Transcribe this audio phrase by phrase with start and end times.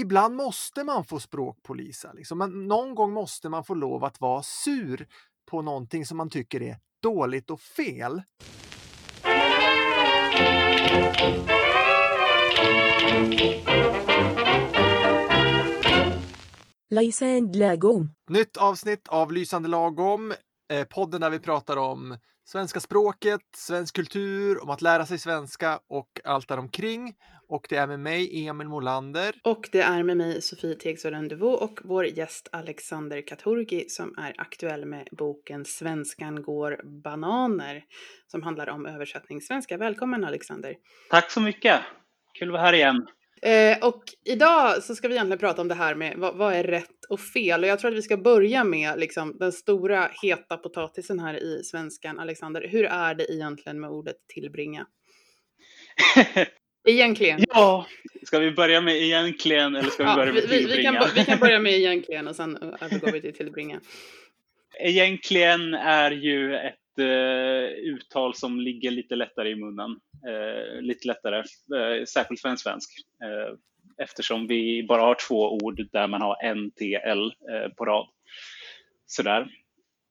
[0.00, 2.12] ibland måste man få språkpolisa.
[2.12, 2.38] Liksom.
[2.38, 5.06] Men någon gång måste man få lov att vara sur
[5.50, 8.22] på någonting som man tycker är dåligt och fel.
[16.90, 18.10] Lysande lagom.
[18.30, 20.32] Nytt avsnitt av Lysande lagom,
[20.72, 25.80] eh, podden där vi pratar om svenska språket, svensk kultur, om att lära sig svenska
[25.88, 27.14] och allt däromkring.
[27.48, 29.34] Och det är med mig, Emil Molander.
[29.44, 34.34] Och det är med mig Sofie Tegsollen Devo och vår gäst Alexander Katurgi som är
[34.38, 37.84] aktuell med boken Svenskan går bananer
[38.26, 39.76] som handlar om översättning svenska.
[39.76, 40.74] Välkommen Alexander!
[41.10, 41.80] Tack så mycket!
[42.38, 43.06] Kul att vara här igen.
[43.42, 46.64] Eh, och idag så ska vi egentligen prata om det här med vad, vad, är
[46.64, 47.62] rätt och fel.
[47.62, 51.64] Och jag tror att vi ska börja med liksom, den stora heta potatisen här i
[51.64, 52.18] svenskan.
[52.18, 54.86] Alexander, hur är det egentligen med ordet tillbringa?
[56.88, 57.44] Egentligen.
[57.48, 57.86] Ja,
[58.22, 61.24] ska vi börja med egentligen eller ska vi ja, börja med vi, vi, kan, vi
[61.24, 63.80] kan börja med egentligen och sen övergår vi till tillbringa.
[64.80, 69.90] Egentligen är ju ett uh, uttal som ligger lite lättare i munnen.
[70.28, 72.90] Uh, lite lättare, uh, särskilt för en svensk.
[74.02, 77.32] eftersom vi bara har två ord där man har en TL
[77.76, 78.08] på rad.
[79.06, 79.48] Sådär.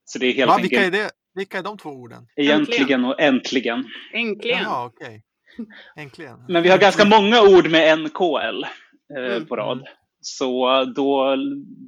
[0.06, 0.72] Så det är helt Va, enkelt...
[0.72, 1.12] Vilka är, det?
[1.36, 2.28] vilka är de två orden?
[2.36, 3.84] Egentligen och äntligen.
[4.14, 4.60] Äntligen.
[4.64, 5.22] Jaha, okay.
[5.96, 6.46] Äntligen.
[6.48, 8.64] Men vi har ganska många ord med NKL
[9.18, 9.46] eh, mm.
[9.46, 9.88] på rad.
[10.22, 11.36] Så då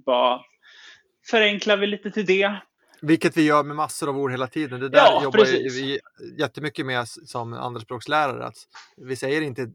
[0.05, 0.41] bara
[1.29, 2.55] förenklar vi lite till det.
[3.01, 4.79] Vilket vi gör med massor av ord hela tiden.
[4.79, 5.75] Det där ja, jobbar precis.
[5.75, 5.99] vi
[6.39, 8.45] jättemycket med som andraspråkslärare.
[8.45, 8.57] Att
[8.97, 9.69] vi säger inte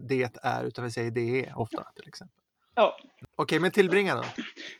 [0.00, 2.38] det är, utan vi säger det är ofta till exempel.
[2.74, 2.98] Ja.
[3.36, 4.24] Okej, men tillbringa då?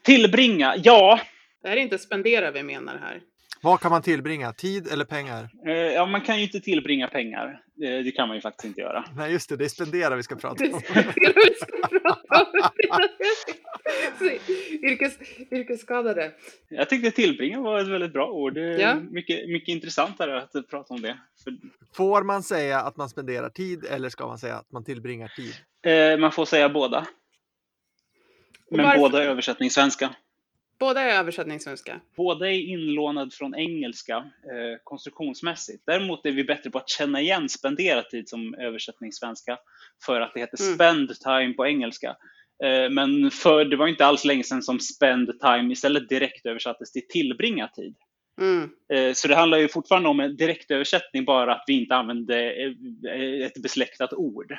[0.03, 1.21] Tillbringa, ja.
[1.63, 3.21] Det här är inte spendera vi menar här.
[3.61, 4.53] Vad kan man tillbringa?
[4.53, 5.49] Tid eller pengar?
[5.67, 7.63] Eh, ja, man kan ju inte tillbringa pengar.
[7.83, 9.05] Eh, det kan man ju faktiskt inte göra.
[9.17, 9.57] Nej, just det.
[9.57, 10.71] Det är spendera vi ska prata om.
[14.83, 15.19] Yrkes,
[15.51, 16.33] yrkesskadade.
[16.69, 18.55] Jag tyckte tillbringa var ett väldigt bra ord.
[18.55, 18.95] Det är ja.
[18.95, 21.19] mycket, mycket intressantare att prata om det.
[21.45, 21.57] För...
[21.95, 25.55] Får man säga att man spenderar tid eller ska man säga att man tillbringar tid?
[25.93, 27.07] Eh, man får säga båda.
[28.71, 28.99] Men varför...
[28.99, 30.11] båda är översättningssvenska.
[30.79, 32.01] Båda är översättningssvenska.
[32.17, 35.83] Båda är inlånad från engelska eh, konstruktionsmässigt.
[35.87, 39.59] Däremot är vi bättre på att känna igen spendera tid som översättningssvenska
[40.07, 40.75] för att det heter mm.
[40.75, 42.17] spend time på engelska.
[42.65, 46.93] Eh, men för, det var inte alls länge sedan som spend time istället direkt översattes
[46.93, 47.95] till tillbringa tid.
[48.41, 48.71] Mm.
[48.93, 53.47] Eh, så det handlar ju fortfarande om en direktöversättning, bara att vi inte använde eh,
[53.47, 54.59] ett besläktat ord.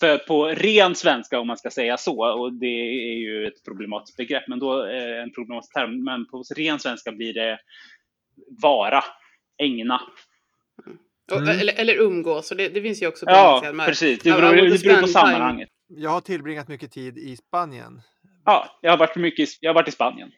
[0.00, 4.16] För på ren svenska, om man ska säga så, och det är ju ett problematiskt
[4.16, 7.58] begrepp, men då eh, en problematisk term, men på ren svenska blir det
[8.62, 9.04] vara,
[9.58, 10.00] ägna.
[10.86, 11.48] Mm.
[11.48, 13.86] Eller, eller umgås, så det, det, finns ju också på Ja, engelska.
[13.86, 14.22] precis.
[14.22, 15.68] Det beror, det beror på sammanhanget.
[15.88, 18.02] Jag har tillbringat mycket tid i Spanien.
[18.44, 20.32] Ja, jag har varit, mycket, jag har varit i Spanien.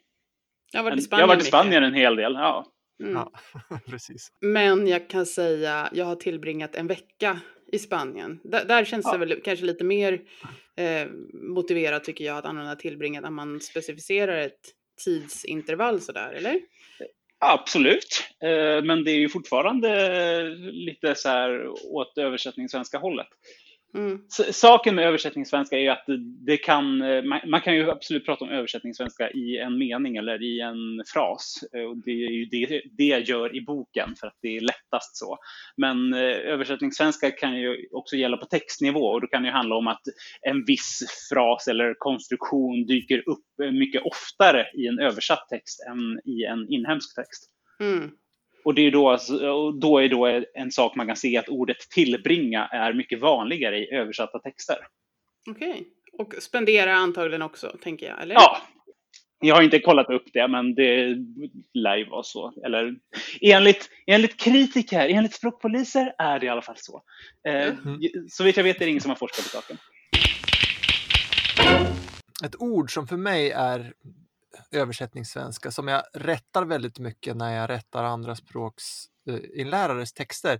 [0.71, 2.65] Jag har varit i Spanien, jag har varit i Spanien en hel del, ja.
[3.03, 3.13] Mm.
[3.13, 3.31] ja
[3.85, 4.31] precis.
[4.41, 7.39] Men jag kan säga, jag har tillbringat en vecka
[7.71, 8.39] i Spanien.
[8.43, 9.11] D där känns ja.
[9.11, 10.21] det väl kanske lite mer
[10.77, 14.61] eh, motiverat tycker jag att använda tillbringat när man specificerar ett
[15.03, 16.59] tidsintervall sådär, eller?
[17.39, 23.27] Absolut, eh, men det är ju fortfarande lite så här åt översättningssvenska hållet.
[23.95, 24.19] Mm.
[24.51, 26.05] Saken med översättningssvenska är ju att
[26.45, 30.61] det kan, eh, man, kan ju absolut prata om översättningssvenska i en mening eller i
[30.61, 31.63] en fras.
[31.73, 34.61] Eh, och det är ju det, det jag gör i boken för att det är
[34.61, 35.37] lättast så.
[35.77, 39.87] Men eh, översättningssvenska kan ju också gälla på textnivå och då kan det handla om
[39.87, 40.03] att
[40.41, 46.43] en viss fras eller konstruktion dyker upp mycket oftare i en översatt text än i
[46.43, 47.49] en inhemsk text.
[47.79, 48.11] Mm.
[48.65, 49.17] Och det är då,
[49.81, 53.93] då är då en sak man kan se att ordet tillbringa är mycket vanligare i
[53.93, 54.77] översatta texter.
[55.49, 55.83] Okej, okay.
[56.17, 58.35] och spendera antagligen också, tänker jag, eller?
[58.35, 58.57] Ja.
[59.39, 61.17] Jag har inte kollat upp det, men det
[61.73, 62.53] lär ju vara så.
[62.65, 62.95] Eller
[63.41, 67.01] enligt, enligt kritiker, enligt språkpoliser är det i alla fall så.
[67.47, 67.99] Eh, mm.
[68.29, 69.77] Så vitt jag vet är det ingen som har forskat på saken.
[72.45, 73.93] Ett ord som för mig är
[74.71, 80.59] översättningssvenska som jag rättar väldigt mycket när jag rättar andra språksinlärares texter.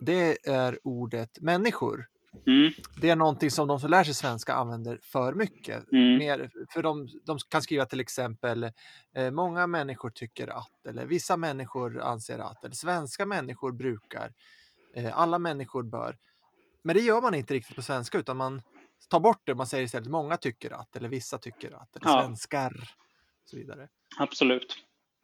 [0.00, 2.06] Det är ordet människor.
[2.46, 2.72] Mm.
[3.00, 5.92] Det är någonting som de som lär sig svenska använder för mycket.
[5.92, 6.18] Mm.
[6.18, 8.70] Mer, för de, de, kan skriva till exempel
[9.14, 14.32] eh, många människor tycker att eller vissa människor anser att eller svenska människor brukar.
[14.94, 16.18] Eh, alla människor bör.
[16.82, 18.62] Men det gör man inte riktigt på svenska utan man
[19.08, 19.54] tar bort det.
[19.54, 22.22] Man säger istället många tycker att eller vissa tycker att eller ja.
[22.22, 22.90] svenskar
[23.46, 23.88] så vidare.
[24.18, 24.76] Absolut.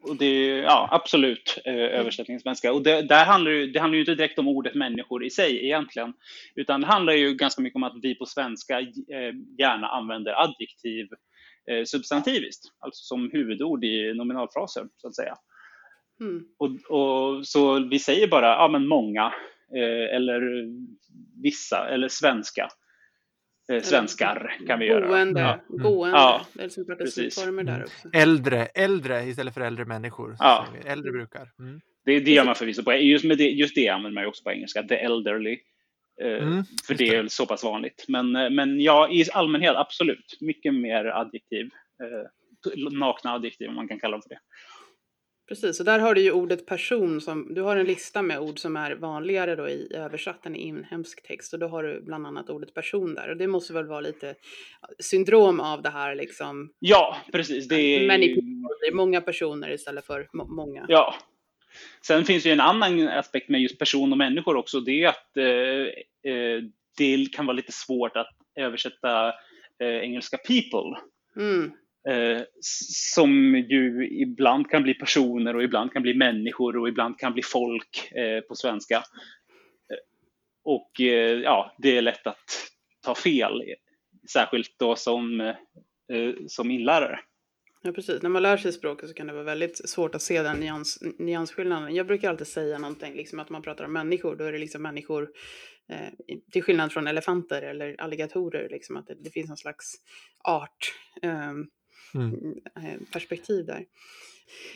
[0.02, 2.72] och det, ja, absolut eh, översättningssvenska.
[2.72, 5.64] Och det, där handlar det, det handlar ju inte direkt om ordet människor i sig
[5.64, 6.12] egentligen,
[6.54, 11.08] utan det handlar ju ganska mycket om att vi på svenska eh, gärna använder adjektiv
[11.70, 15.34] eh, substantiviskt, alltså som huvudord i nominalfraser så att säga.
[16.20, 16.44] Mm.
[16.58, 19.32] Och, och, så vi säger bara, ja men många,
[19.76, 20.66] eh, eller
[21.42, 22.68] vissa, eller svenska.
[23.72, 25.08] Eh, svenskar kan vi göra.
[25.08, 25.60] Boende, ja.
[25.68, 26.18] Boende.
[26.18, 28.08] Ja, det är liksom där också.
[28.12, 30.36] Äldre, äldre istället för äldre människor.
[30.38, 30.66] Ja.
[30.84, 31.48] Äldre brukar.
[31.58, 31.80] Mm.
[32.04, 34.44] Det, det gör man förvisso på just, med det, just det använder man ju också
[34.44, 35.58] på engelska, the elderly.
[36.22, 38.04] Eh, mm, för det är så pass vanligt.
[38.08, 40.38] Men, eh, men ja, i allmänhet absolut.
[40.40, 41.70] Mycket mer adjektiv.
[42.90, 44.40] Nakna adjektiv om man kan kalla dem för det.
[45.48, 48.58] Precis, och där har du ju ordet person som, du har en lista med ord
[48.58, 52.26] som är vanligare då i översatt än i inhemsk text och då har du bland
[52.26, 54.34] annat ordet person där och det måste väl vara lite
[54.98, 56.72] syndrom av det här liksom.
[56.78, 57.68] Ja, precis.
[57.68, 58.18] Det är,
[58.80, 60.84] det är många personer istället för många.
[60.88, 61.14] Ja.
[62.06, 65.08] Sen finns det ju en annan aspekt med just person och människor också, det är
[65.08, 66.62] att eh, eh
[66.98, 69.28] det kan vara lite svårt att översätta
[69.78, 70.98] eh, engelska people.
[71.36, 71.72] Mm.
[72.08, 77.32] Eh, som ju ibland kan bli personer och ibland kan bli människor och ibland kan
[77.32, 78.96] bli folk eh, på svenska.
[78.96, 79.98] Eh,
[80.64, 82.70] och eh, ja, det är lätt att
[83.04, 83.62] ta fel,
[84.32, 85.56] särskilt då som, eh,
[86.12, 87.20] eh, som inlärare.
[87.84, 88.22] Ja, precis.
[88.22, 90.98] När man lär sig språket så kan det vara väldigt svårt att se den nyans,
[91.18, 91.94] nyansskillnaden.
[91.94, 94.82] Jag brukar alltid säga någonting, liksom att man pratar om människor, då är det liksom
[94.82, 95.30] människor
[95.88, 99.94] eh, till skillnad från elefanter eller alligatorer, liksom att det, det finns någon slags
[100.44, 100.94] art.
[101.22, 101.52] Eh,
[102.14, 102.34] mm.
[102.34, 103.84] mm eh, perspektiv där.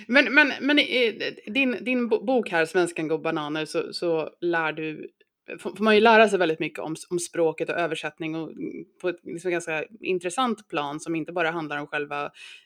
[0.06, 5.10] Men, men, men i din, din bok här, Svenskan går bananer, så, så lär du
[5.58, 9.08] får man ju lära sig väldigt mycket om, om språket och översättning och mm, på
[9.08, 12.24] ett liksom ganska intressant plan som inte bara handlar om själva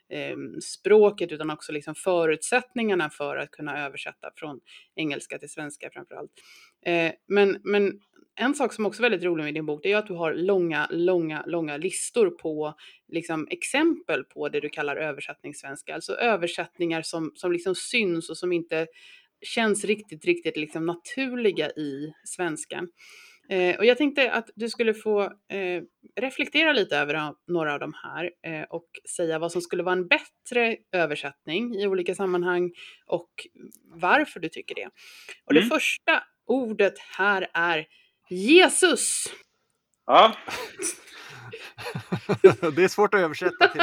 [0.08, 4.60] eh, språket utan också liksom förutsättningarna för att kunna översätta från
[4.94, 6.30] engelska till svenska framför allt.
[6.86, 8.00] Eh, men, men
[8.40, 10.34] en sak som också är väldigt rolig med din bok, det är att du har
[10.34, 12.74] långa, långa, långa listor på
[13.08, 18.52] liksom, exempel på det du kallar översättningssvenska, alltså översättningar som, som liksom syns och som
[18.52, 18.86] inte
[19.42, 22.88] känns riktigt, riktigt liksom naturliga i svenskan.
[23.48, 25.82] Eh, och jag tänkte att du skulle få eh,
[26.20, 28.86] reflektera lite över några av de här eh, och
[29.16, 32.70] säga vad som skulle vara en bättre översättning i olika sammanhang
[33.06, 33.30] och
[33.84, 34.88] varför du tycker det.
[35.44, 35.64] Och mm.
[35.64, 37.86] det första ordet här är
[38.30, 39.24] Jesus.
[40.06, 40.36] Ja.
[42.76, 43.82] det är svårt att översätta till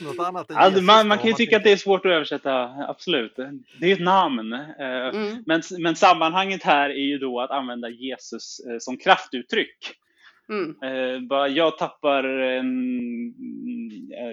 [0.00, 0.86] något annat än alltså, Jesus.
[0.86, 3.36] Man, man kan ju tycka att det är svårt att översätta, absolut.
[3.80, 4.52] Det är ett namn.
[4.52, 5.42] Eh, mm.
[5.46, 9.94] Men, men sammanhanget här är ju då att använda Jesus eh, som kraftuttryck.
[10.48, 10.76] Mm.
[10.82, 13.34] Eh, jag tappar en,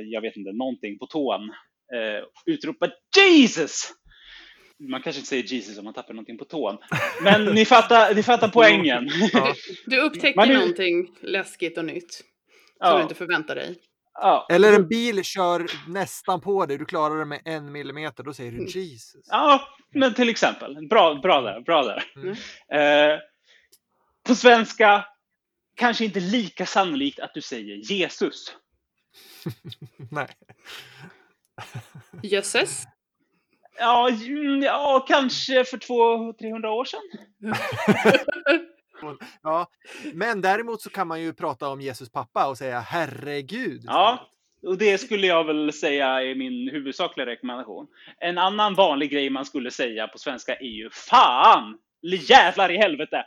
[0.06, 1.54] jag vet inte, någonting på tån.
[2.46, 3.94] Utropar Jesus!
[4.80, 6.78] Man kanske inte säger Jesus om man tappar någonting på tån.
[7.24, 9.10] Men ni fattar, ni fattar poängen.
[9.34, 9.54] Ja.
[9.86, 12.24] Du upptäcker man, någonting läskigt och nytt som
[12.80, 12.96] ja.
[12.96, 13.76] du inte förväntar dig.
[14.14, 14.48] Ja.
[14.50, 18.52] Eller en bil kör nästan på dig, du klarar det med en millimeter, då säger
[18.52, 18.70] du mm.
[18.70, 19.28] Jesus.
[19.28, 19.62] Ja,
[19.94, 20.88] men till exempel.
[20.90, 21.62] Bra, bra där.
[21.62, 22.04] Bra där.
[22.16, 22.32] Mm.
[23.14, 23.20] Eh,
[24.28, 25.06] på svenska,
[25.76, 28.56] kanske inte lika sannolikt att du säger Jesus.
[30.12, 30.28] Nej.
[32.24, 32.84] Jösses.
[33.80, 37.02] Ja, mm, ja, kanske för 200-300 år sedan.
[39.44, 39.68] ja,
[40.14, 43.82] men däremot så kan man ju prata om Jesus pappa och säga herregud.
[43.86, 44.30] Ja,
[44.64, 47.88] och det skulle jag väl säga är min huvudsakliga rekommendation.
[48.20, 51.78] En annan vanlig grej man skulle säga på svenska är ju fan!
[52.02, 53.26] Jävlar i helvete!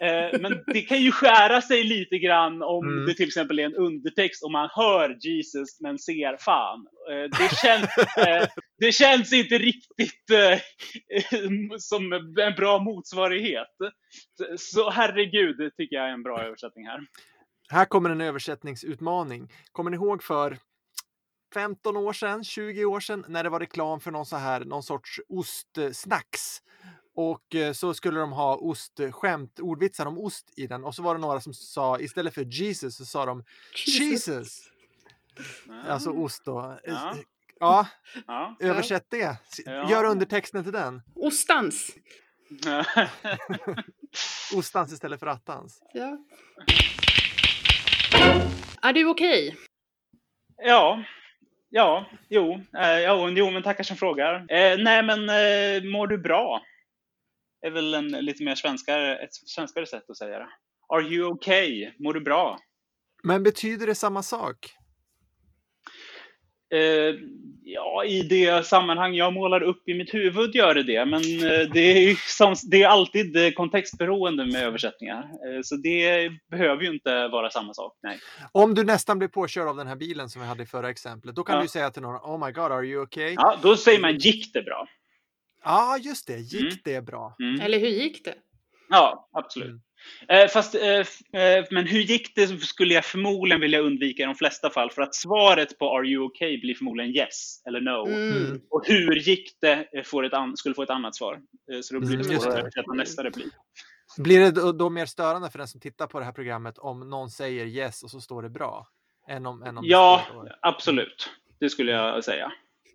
[0.00, 3.06] Eh, men det kan ju skära sig lite grann om mm.
[3.06, 6.86] det till exempel är en undertext och man hör Jesus men ser fan.
[7.10, 10.24] Eh, det, känns, eh, det känns inte riktigt
[11.78, 13.76] som en bra motsvarighet.
[14.58, 17.00] Så herregud, tycker jag är en bra översättning här.
[17.70, 19.52] Här kommer en översättningsutmaning.
[19.72, 20.58] Kommer ni ihåg för
[21.54, 24.82] 15 år sedan, 20 år sedan, när det var reklam för någon, så här, någon
[24.82, 26.62] sorts ostsnacks
[27.14, 30.84] och eh, så skulle de ha ostskämt, ordvitsar om ost i den.
[30.84, 33.44] Och så var det några som sa, istället för Jesus, så sa de
[33.86, 34.00] Jesus.
[34.00, 34.70] Jesus.
[35.86, 36.78] Alltså ost då.
[36.84, 37.16] Ja.
[37.60, 37.86] Ja,
[38.26, 38.56] ja.
[38.60, 39.36] översätt det.
[39.66, 41.02] Gör undertexten till den.
[41.14, 41.90] Ostans.
[44.54, 45.82] Ostans istället för attans.
[45.92, 46.18] Ja.
[48.82, 49.48] Är du okej?
[49.48, 49.58] Okay?
[50.56, 51.04] Ja.
[51.70, 54.34] Ja, jo, eh, ja, jo, men tackar som frågar.
[54.34, 56.62] Eh, nej, men eh, mår du bra?
[57.60, 60.48] är väl en lite mer svenskare, ett svenskare sätt att säga det.
[60.88, 61.92] Are you okay?
[61.98, 62.58] Mår du bra?
[63.22, 64.74] Men betyder det samma sak?
[66.70, 67.14] Eh,
[67.62, 71.70] ja, i det sammanhang jag målar upp i mitt huvud gör det det, men eh,
[71.72, 75.30] det är, som, det är alltid eh, kontextberoende med översättningar.
[75.62, 77.98] Så det behöver ju inte vara samma sak.
[78.02, 78.18] Nej.
[78.52, 81.36] Om du nästan blir påkörd av den här bilen som vi hade i förra exemplet,
[81.36, 81.62] då kan ja.
[81.62, 83.34] du säga till någon Oh my god, are you okay?
[83.34, 84.88] Ja, då säger man gick det bra?
[85.64, 86.38] Ja, just det.
[86.38, 86.76] Gick mm.
[86.84, 87.36] det bra?
[87.42, 87.60] Mm.
[87.60, 88.34] Eller hur gick det?
[88.88, 89.68] Ja, absolut.
[89.68, 89.80] Mm.
[90.28, 90.98] Eh, fast, eh,
[91.42, 94.90] eh, men hur gick det skulle jag förmodligen vilja undvika i de flesta fall.
[94.90, 98.06] För att svaret på Are you okay blir förmodligen yes eller no.
[98.06, 98.60] Mm.
[98.70, 101.40] Och hur gick det får ett skulle få ett annat svar.
[101.82, 103.52] Så då blir det mm, svårare att översätta nästa replik.
[104.16, 107.30] Blir det då, mer störande för den som tittar på det här programmet om någon
[107.30, 108.86] säger yes och så står det bra?
[109.28, 110.26] Än om, än om ja,
[110.62, 111.30] absolut.
[111.60, 112.52] Det skulle jag säga.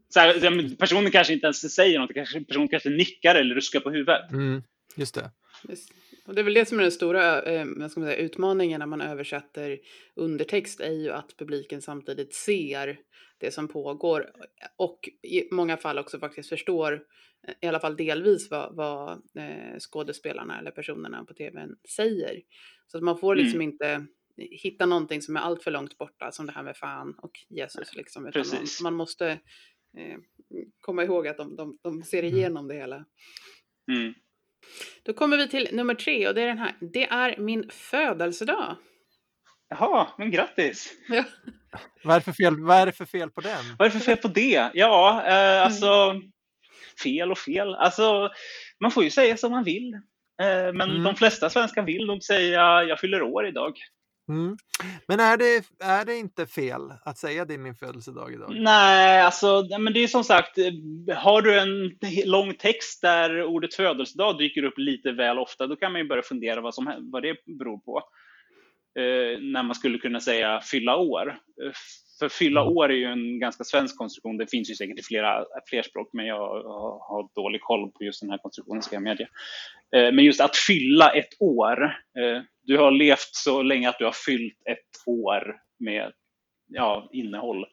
[0.09, 4.31] Så här, personen kanske inte ens säger något, personen kanske nickar eller ruskar på huvudet.
[4.31, 4.63] Mm,
[4.95, 5.31] just det.
[6.27, 8.85] Och det är väl det som är den stora eh, ska man säga, utmaningen när
[8.85, 9.79] man översätter
[10.15, 12.99] undertext är ju att publiken samtidigt ser
[13.37, 14.31] det som pågår
[14.77, 17.03] och i många fall också faktiskt förstår
[17.61, 22.41] i alla fall delvis vad, vad eh, skådespelarna eller personerna på tvn säger.
[22.87, 23.71] Så att man får liksom mm.
[23.71, 24.05] inte
[24.37, 27.95] hitta någonting som är allt för långt borta som det här med fan och Jesus
[27.95, 28.27] liksom.
[28.27, 29.27] Utan man, man, måste
[29.97, 30.17] eh,
[30.79, 32.35] komma ihåg att de, de, de ser mm.
[32.35, 33.05] igenom det hela.
[33.91, 34.13] Mm.
[35.03, 36.75] Då kommer vi till nummer tre och det är den här.
[36.79, 38.75] Det är min födelsedag.
[39.69, 40.93] Jaha, men grattis!
[41.09, 41.23] Ja.
[42.03, 43.65] Vad, är för fel, vad är det för fel på den?
[43.79, 44.71] Vad är det för fel på det?
[44.73, 46.21] Ja, eh, alltså
[47.03, 47.75] fel och fel.
[47.75, 48.29] Alltså,
[48.79, 49.93] man får ju säga som man vill.
[50.41, 51.03] Eh, men mm.
[51.03, 53.77] de flesta svenskar vill nog säga jag fyller år idag.
[54.29, 54.57] Mm.
[55.07, 58.55] Men är det, är det inte fel att säga det är min födelsedag idag?
[58.59, 61.91] Nej, alltså, men det är som sagt, eh, har du en
[62.25, 66.23] lång text där ordet födelsedag dyker upp lite väl ofta, då kan man ju börja
[66.23, 68.03] fundera vad, som, vad det beror på.
[68.99, 71.37] Eh, när man skulle kunna säga fylla år.
[72.19, 72.73] För fylla mm.
[72.73, 74.37] år är ju en ganska svensk konstruktion.
[74.37, 76.63] Det finns ju säkert i flera fler språk, men jag
[76.99, 79.27] har dålig koll på just den här konstruktionen, ska jag medge.
[79.95, 81.83] Eh, men just att fylla ett år.
[81.83, 86.11] Eh, du har levt så länge att du har fyllt ett år med
[86.67, 87.65] ja, innehåll.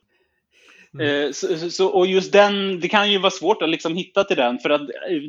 [0.94, 1.26] Mm.
[1.26, 4.36] Eh, så, så, och just den, det kan ju vara svårt att liksom hitta till
[4.36, 4.82] den för att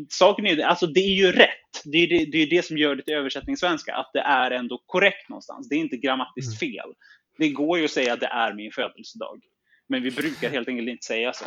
[0.10, 1.61] saken är, alltså det är ju rätt.
[1.86, 4.84] Det är det, det, är det som gör det till översättningssvenska, att det är ändå
[4.86, 5.70] korrekt någonstans.
[5.70, 6.74] Det är inte grammatiskt mm.
[6.74, 6.94] fel.
[7.38, 9.42] Det går ju att säga att det är min födelsedag.
[9.88, 11.46] Men vi brukar helt enkelt inte säga så.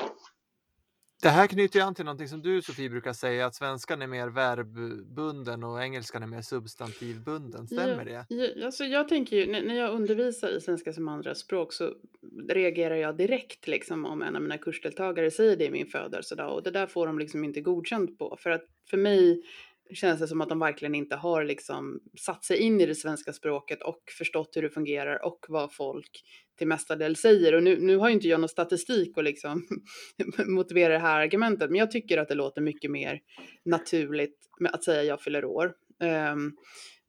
[1.25, 4.07] Det här knyter ju an till någonting som du Sofie brukar säga att svenskan är
[4.07, 7.67] mer verbbunden och engelskan är mer substantivbunden.
[7.67, 8.27] Stämmer det?
[8.29, 11.95] Ja, alltså jag tänker ju när jag undervisar i svenska som andraspråk så
[12.49, 16.63] reagerar jag direkt liksom om en av mina kursdeltagare säger det är min födelsedag och
[16.63, 19.43] det där får de liksom inte godkänt på för att för mig
[19.93, 23.33] känns det som att de verkligen inte har liksom satt sig in i det svenska
[23.33, 26.25] språket och förstått hur det fungerar och vad folk
[26.59, 27.55] till mestadels säger.
[27.55, 29.67] Och nu, nu har ju inte jag någon statistik och liksom
[30.47, 33.21] motivera det här argumentet, men jag tycker att det låter mycket mer
[33.65, 35.75] naturligt med att säga jag fyller år.
[36.33, 36.57] Um,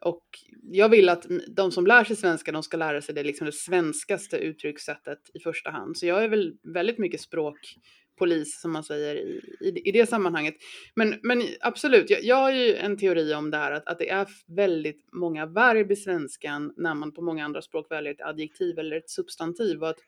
[0.01, 0.25] och
[0.62, 3.51] jag vill att de som lär sig svenska, de ska lära sig det, liksom det
[3.51, 5.98] svenskaste uttryckssättet i första hand.
[5.98, 7.75] Så jag är väl väldigt mycket språk
[8.17, 10.55] polis som man säger i, i, i det sammanhanget.
[10.95, 14.10] Men, men absolut, jag, jag har ju en teori om det här att, att det
[14.10, 18.79] är väldigt många verb i svenskan när man på många andra språk väljer ett adjektiv
[18.79, 20.00] eller ett substantiv och att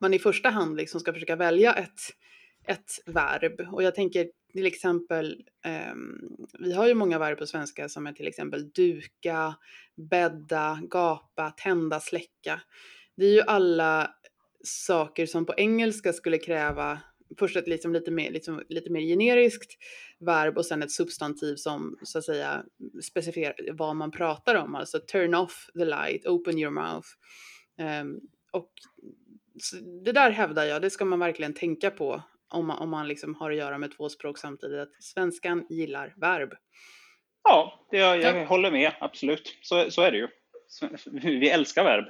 [0.00, 2.00] man i första hand liksom ska försöka välja ett,
[2.66, 3.68] ett verb.
[3.72, 5.44] Och jag tänker till exempel,
[5.92, 9.54] um, vi har ju många verb på svenska som är till exempel duka,
[10.10, 12.60] bädda, gapa, tända, släcka.
[13.16, 14.14] Det är ju alla
[14.64, 17.00] saker som på engelska skulle kräva
[17.38, 19.72] först ett liksom lite, mer, liksom, lite mer generiskt
[20.20, 22.64] verb och sen ett substantiv som så att säga
[23.02, 27.08] specificerar vad man pratar om, alltså turn off the light, open your mouth.
[28.02, 28.20] Um,
[28.52, 28.72] och
[30.04, 33.34] det där hävdar jag, det ska man verkligen tänka på om man, om man liksom
[33.34, 36.50] har att göra med två språk samtidigt, att svenskan gillar verb.
[37.42, 39.58] Ja, det, jag, jag håller med, absolut.
[39.62, 40.28] Så, så är det ju.
[41.22, 42.04] Vi älskar verb.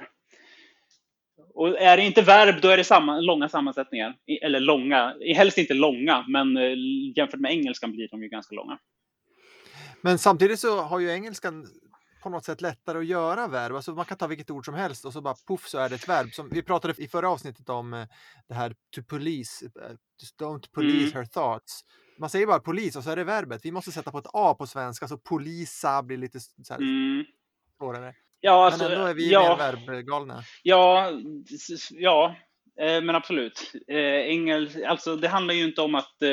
[1.53, 4.15] Och är det inte verb, då är det samma, långa sammansättningar.
[4.41, 6.73] Eller långa, helst inte långa, men eh,
[7.15, 8.77] jämfört med engelskan blir de ju ganska långa.
[10.01, 11.67] Men samtidigt så har ju engelskan
[12.23, 13.75] på något sätt lättare att göra verb.
[13.75, 15.95] Alltså man kan ta vilket ord som helst och så bara puff så är det
[15.95, 16.33] ett verb.
[16.33, 18.07] Som vi pratade i förra avsnittet om eh,
[18.47, 19.95] det här to police, eh,
[20.39, 21.13] don't police mm.
[21.13, 21.81] her thoughts.
[22.19, 23.65] Man säger bara polis och så är det verbet.
[23.65, 27.25] Vi måste sätta på ett A på svenska så polisa blir lite så här mm.
[27.77, 28.13] svårare.
[28.41, 30.43] Ja, alltså, men ändå är vi ja, mer verbgalna.
[30.63, 31.11] Ja,
[31.91, 32.35] ja,
[32.79, 33.71] eh, men absolut.
[33.87, 36.29] Eh, engel, alltså, det handlar ju inte om att eh,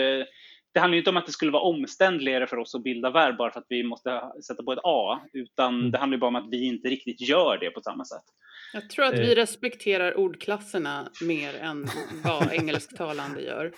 [0.75, 3.37] det handlar ju inte om att det skulle vara omständligare för oss att bilda verb
[3.37, 5.91] bara för att vi måste sätta på ett A, utan mm.
[5.91, 8.25] det handlar ju bara om att vi inte riktigt gör det på samma sätt.
[8.73, 9.35] Jag tror att vi eh.
[9.35, 11.89] respekterar ordklasserna mer än
[12.25, 13.73] vad engelsktalande gör.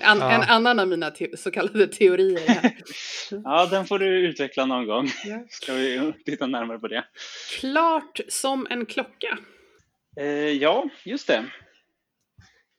[0.00, 0.30] An, ja.
[0.32, 2.48] En annan av mina så kallade teorier.
[2.48, 2.72] Här.
[3.44, 5.08] ja, den får du utveckla någon gång.
[5.24, 5.44] Ja.
[5.48, 7.04] Ska vi titta närmare på det.
[7.60, 9.38] Klart som en klocka.
[10.20, 11.44] Eh, ja, just det.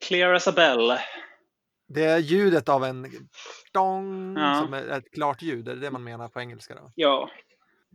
[0.07, 0.97] Clear as a bell.
[1.93, 3.07] Det är ljudet av en
[3.73, 4.61] dong ja.
[4.63, 6.75] som är ett klart ljud, är det det man menar på engelska?
[6.75, 6.91] Då?
[6.95, 7.29] Ja.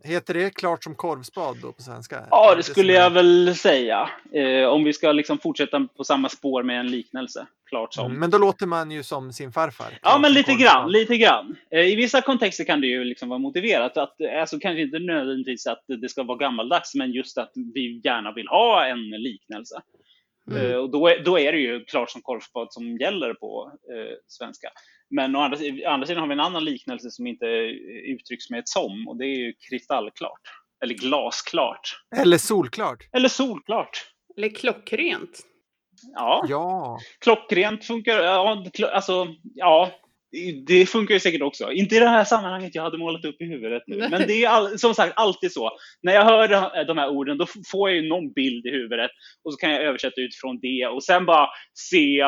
[0.05, 2.26] Heter det klart som korvspad då på svenska?
[2.31, 4.11] Ja, det, det skulle jag väl säga.
[4.33, 7.47] Eh, om vi ska liksom fortsätta på samma spår med en liknelse.
[7.69, 8.07] Klart som.
[8.07, 9.99] Mm, men då låter man ju som sin farfar.
[10.03, 10.91] Ja, men lite grann.
[10.91, 11.57] Lite grann.
[11.71, 13.97] Eh, I vissa kontexter kan det ju liksom vara motiverat.
[13.97, 18.33] Att, alltså, kanske inte nödvändigtvis att det ska vara gammaldags, men just att vi gärna
[18.33, 19.83] vill ha en liknelse.
[20.50, 20.62] Mm.
[20.62, 24.15] Uh, och då är, då är det ju klart som korvspad som gäller på uh,
[24.26, 24.69] svenska.
[25.11, 28.59] Men å andra, å andra sidan har vi en annan liknelse som inte uttrycks med
[28.59, 30.41] ett som och det är ju kristallklart.
[30.85, 32.00] Eller glasklart.
[32.17, 33.09] Eller solklart.
[33.12, 34.07] Eller solklart.
[34.37, 35.41] Eller klockrent.
[36.15, 36.45] Ja.
[36.49, 36.99] ja.
[37.21, 39.91] Klockrent funkar, ja, alltså, ja,
[40.66, 41.73] det funkar ju säkert också.
[41.73, 43.97] Inte i det här sammanhanget jag hade målat upp i huvudet nu.
[43.97, 45.71] Men det är all, som sagt alltid så.
[46.02, 49.11] När jag hör de här orden då får jag ju någon bild i huvudet
[49.45, 52.25] och så kan jag översätta utifrån det och sen bara se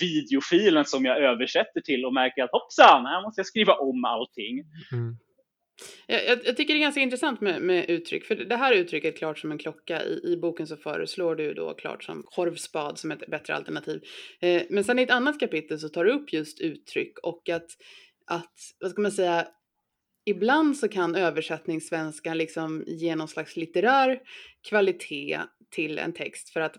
[0.00, 4.64] videofilen som jag översätter till och märker att hoppsan, här måste jag skriva om allting.
[4.92, 5.16] Mm.
[6.06, 9.18] Jag, jag, jag, tycker det är ganska intressant med, med, uttryck, för det här uttrycket
[9.18, 13.10] klart som en klocka, i, i boken så föreslår du då klart som korvspad som
[13.10, 14.02] ett bättre alternativ.
[14.40, 17.70] Eh, men sen i ett annat kapitel så tar du upp just uttryck och att,
[18.26, 19.48] att vad ska man säga,
[20.24, 24.20] ibland så kan översättningssvenskan liksom ge någon slags litterär
[24.68, 25.40] kvalitet
[25.70, 26.76] till en text för att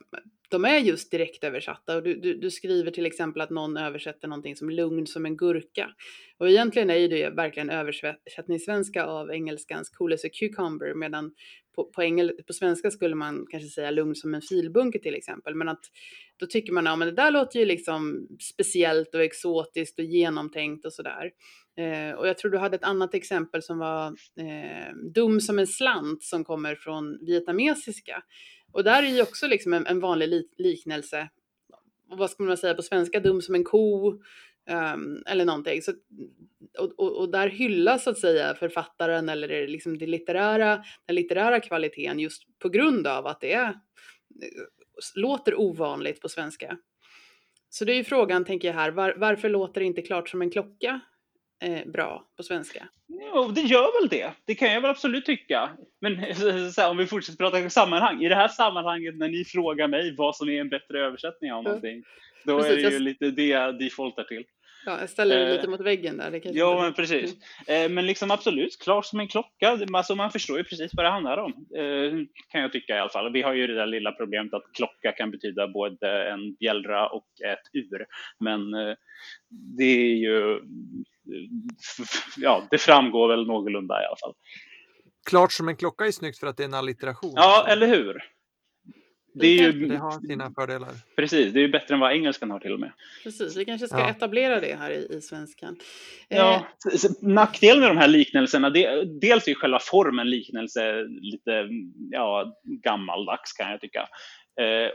[0.49, 4.55] de är just direktöversatta och du, du, du, skriver till exempel att någon översätter någonting
[4.55, 5.89] som lugn som en gurka.
[6.37, 11.31] Och egentligen är det verkligen översättningssvenska av engelskans cool as a cucumber medan
[11.75, 15.55] på, på, engel, på svenska skulle man kanske säga lugn som en filbunke till exempel.
[15.55, 15.85] Men att
[16.37, 20.85] då tycker man att ja, det där låter ju liksom speciellt och exotiskt och genomtänkt
[20.85, 21.31] och sådär.
[21.77, 24.07] Eh, och jag tror du hade ett annat exempel som var
[24.39, 28.23] eh, dum som en slant som kommer från vietnamesiska.
[28.71, 31.29] Och där är ju också liksom en, en vanlig li liknelse.
[32.07, 33.19] vad ska man säga på svenska?
[33.19, 34.19] Dum som en ko.
[34.69, 35.81] Um, eller någonting.
[35.81, 35.91] Så,
[36.79, 41.59] och, och, och, där hyllas så att säga författaren eller liksom det litterära, den litterära
[41.59, 43.79] kvaliteten just på grund av att det är,
[45.15, 46.77] låter ovanligt på svenska.
[47.69, 50.41] Så det är ju frågan, tänker jag här, var, varför låter det inte klart som
[50.41, 50.99] en klocka
[51.63, 52.87] eh, bra på svenska?
[53.07, 54.31] Jo, det gör väl det.
[54.45, 55.69] Det kan jag väl absolut tycka.
[56.01, 56.15] Men
[56.77, 58.23] här, om vi fortsätter prata sammanhang.
[58.23, 61.63] I det här sammanhanget när ni frågar mig vad som är en bättre översättning av
[61.63, 62.03] någonting.
[62.45, 63.01] Då Precis, är det ju jag...
[63.01, 64.43] lite det jag defaultar till.
[64.85, 66.31] Ja, jag ställer det eh, lite mot väggen där.
[66.31, 67.35] Det ja, men precis.
[67.67, 67.85] Mm.
[67.85, 69.79] Eh, men liksom absolut, klart som en klocka.
[69.93, 71.51] Alltså, man förstår ju precis vad det handlar om.
[71.51, 72.11] Eh,
[72.51, 73.33] kan jag tycka i alla fall.
[73.33, 77.27] Vi har ju det där lilla problemet att klocka kan betyda både en bjällra och
[77.45, 78.05] ett ur.
[78.39, 78.95] Men eh,
[79.77, 80.59] det är ju
[82.37, 84.33] ja, det framgår väl någorlunda i alla fall.
[85.29, 87.33] Klart som en klocka är snyggt för att det är en allitteration.
[87.35, 88.34] Ja, eller hur?
[89.39, 90.89] Det, är ju, det har sina fördelar.
[91.15, 92.91] Precis, det är ju bättre än vad engelskan har till och med.
[93.23, 94.09] Precis, vi kanske ska ja.
[94.09, 95.77] etablera det här i, i svenskan.
[96.29, 97.11] Ja, eh.
[97.21, 101.67] nackdelen med de här liknelserna, det, dels är själva formen liknelse lite
[102.11, 104.07] ja, gammaldags kan jag tycka.
[104.61, 104.91] Eh,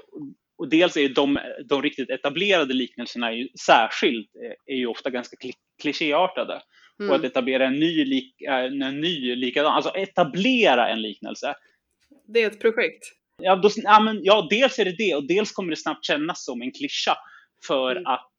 [0.59, 5.37] och dels är de, de riktigt etablerade liknelserna ju, särskilt eh, är ju ofta ganska
[5.83, 6.63] klichéartade.
[7.01, 7.11] Mm.
[7.11, 11.55] Och att etablera en ny, lik, en ny likadan, alltså etablera en liknelse.
[12.27, 13.20] Det är ett projekt.
[13.43, 16.45] Ja, då, ja, men, ja, dels är det det och dels kommer det snabbt kännas
[16.45, 17.17] som en klyscha
[17.67, 18.07] för mm.
[18.07, 18.31] att,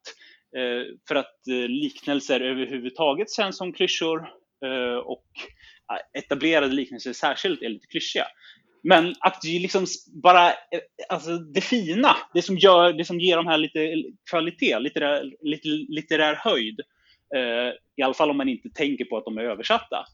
[0.58, 4.30] eh, för att eh, liknelser överhuvudtaget känns som klyschor
[4.66, 5.26] eh, och
[6.14, 8.26] etablerade liknelser särskilt är lite klyschiga.
[8.84, 9.86] Men att liksom
[10.24, 10.54] bara,
[11.10, 15.68] alltså det fina, det som, gör, det som ger de här lite kvalitet, litterär, lite
[15.68, 16.82] litterär höjd,
[17.96, 20.06] i alla fall om man inte tänker på att de är översatta,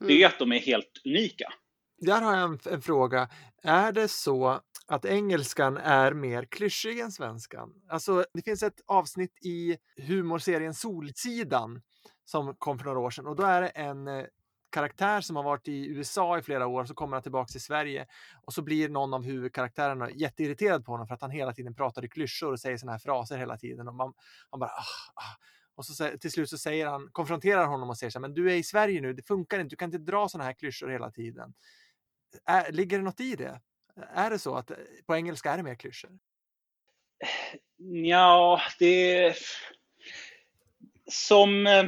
[0.00, 0.08] mm.
[0.08, 0.28] det är mm.
[0.28, 1.52] att de är helt unika.
[2.00, 3.28] Där har jag en, en, fråga.
[3.62, 7.72] Är det så att engelskan är mer klyschig än svenskan?
[7.88, 11.82] Alltså, det finns ett avsnitt i humorserien Solsidan
[12.24, 14.24] som kom för några år sedan och då är det en eh,
[14.70, 18.06] karaktär som har varit i USA i flera år, så kommer han tillbaka till Sverige
[18.42, 22.04] och så blir någon av huvudkaraktärerna jätteirriterad på honom för att han hela tiden pratar
[22.04, 23.88] i klyschor och säger såna här fraser hela tiden.
[23.88, 24.12] Och man,
[24.50, 25.36] man bara ah, ah.
[25.78, 28.52] Och så till slut så säger han, konfronterar honom och säger så här, men du
[28.52, 31.10] är i Sverige nu, det funkar inte, du kan inte dra sådana här klyschor hela
[31.10, 31.54] tiden.
[32.46, 33.60] Är, ligger det något i det?
[34.14, 34.70] Är det så att
[35.06, 36.10] på engelska är det mer klyschor?
[38.04, 39.34] Ja, det
[41.10, 41.84] som, eh,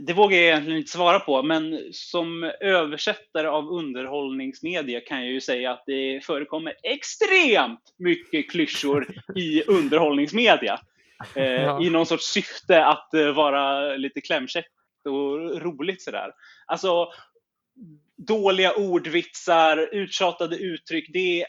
[0.00, 5.40] det vågar jag egentligen inte svara på, men som översättare av underhållningsmedia kan jag ju
[5.40, 9.06] säga att det förekommer extremt mycket klyschor
[9.36, 10.80] i underhållningsmedia.
[11.34, 11.82] Eh, ja.
[11.82, 14.72] I någon sorts syfte att eh, vara lite klämkäckt
[15.04, 16.32] och roligt sådär.
[16.66, 17.12] Alltså,
[18.18, 21.46] dåliga ordvitsar, uttjatade uttryck, det är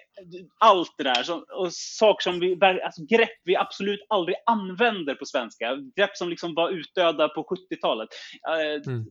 [0.57, 1.23] allt det där.
[1.23, 5.75] Så, och saker som vi, alltså grepp vi absolut aldrig använder på svenska.
[5.95, 8.09] Grepp som liksom var utdöda på 70-talet.
[8.49, 9.05] Eh, mm.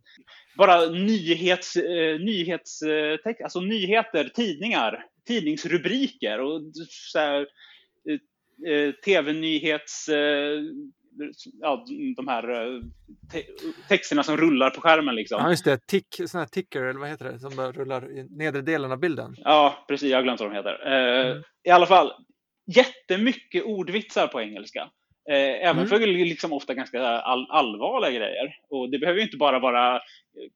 [0.56, 6.62] Bara nyhets, eh, nyhets, eh, alltså nyheter, tidningar, tidningsrubriker och
[7.12, 7.46] så här,
[9.04, 10.08] tv-nyhets
[11.60, 11.84] ja,
[12.16, 12.80] de här eh,
[13.32, 13.42] te
[13.88, 15.14] texterna som rullar på skärmen.
[15.14, 15.40] Liksom.
[15.42, 15.86] Ja, just det.
[15.86, 18.98] Tick, sån här ticker, eller vad heter det, som bara rullar i nedre delen av
[18.98, 19.34] bilden.
[19.38, 20.10] Ja, precis.
[20.10, 20.86] Jag har glömt vad de heter.
[20.86, 21.42] Eh, mm.
[21.64, 22.12] I alla fall,
[22.66, 24.90] jättemycket ordvitsar på engelska.
[25.30, 25.88] Eh, även mm.
[25.88, 28.56] för liksom ofta ganska all allvarliga grejer.
[28.70, 30.00] Och det behöver ju inte bara vara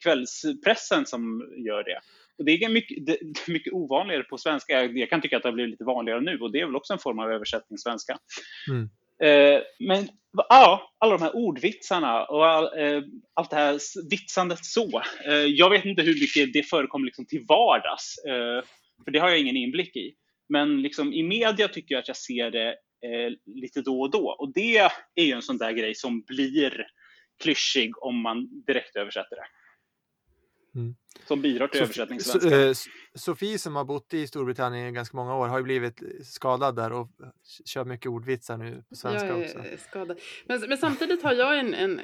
[0.03, 2.01] kvällspressen som gör det.
[2.39, 3.13] Och det är mycket, det,
[3.47, 4.85] är mycket ovanligare på svenska.
[4.85, 6.93] Jag kan tycka att det har blivit lite vanligare nu och det är väl också
[6.93, 8.19] en form av översättning svenska.
[8.71, 8.91] Mm.
[9.23, 10.09] Eh, men
[10.49, 13.03] ja, alla de här ordvitsarna och all, eh,
[13.35, 13.79] allt det här
[14.11, 15.03] vitsandet så.
[15.27, 18.65] Eh, jag vet inte hur mycket det förekommer liksom till vardags, eh,
[19.05, 20.15] för det har jag ingen inblick i.
[20.49, 22.69] Men liksom i media tycker jag att jag ser det
[23.07, 24.37] eh, lite då och då.
[24.39, 24.77] Och det
[25.15, 26.87] är ju en sån där grej som blir
[27.43, 29.47] klyschig om man direkt översätter det.
[30.81, 30.95] Mm.
[31.27, 32.69] Som bidrar till översättning svenska.
[32.69, 32.75] Eh,
[33.15, 36.93] Sofie som har bott i Storbritannien i ganska många år har ju blivit skadad där
[36.93, 37.09] och
[37.65, 39.59] kör mycket ordvitsar nu på svenska jag också.
[39.89, 40.21] Skadad.
[40.47, 41.97] Men, men samtidigt har jag en, en,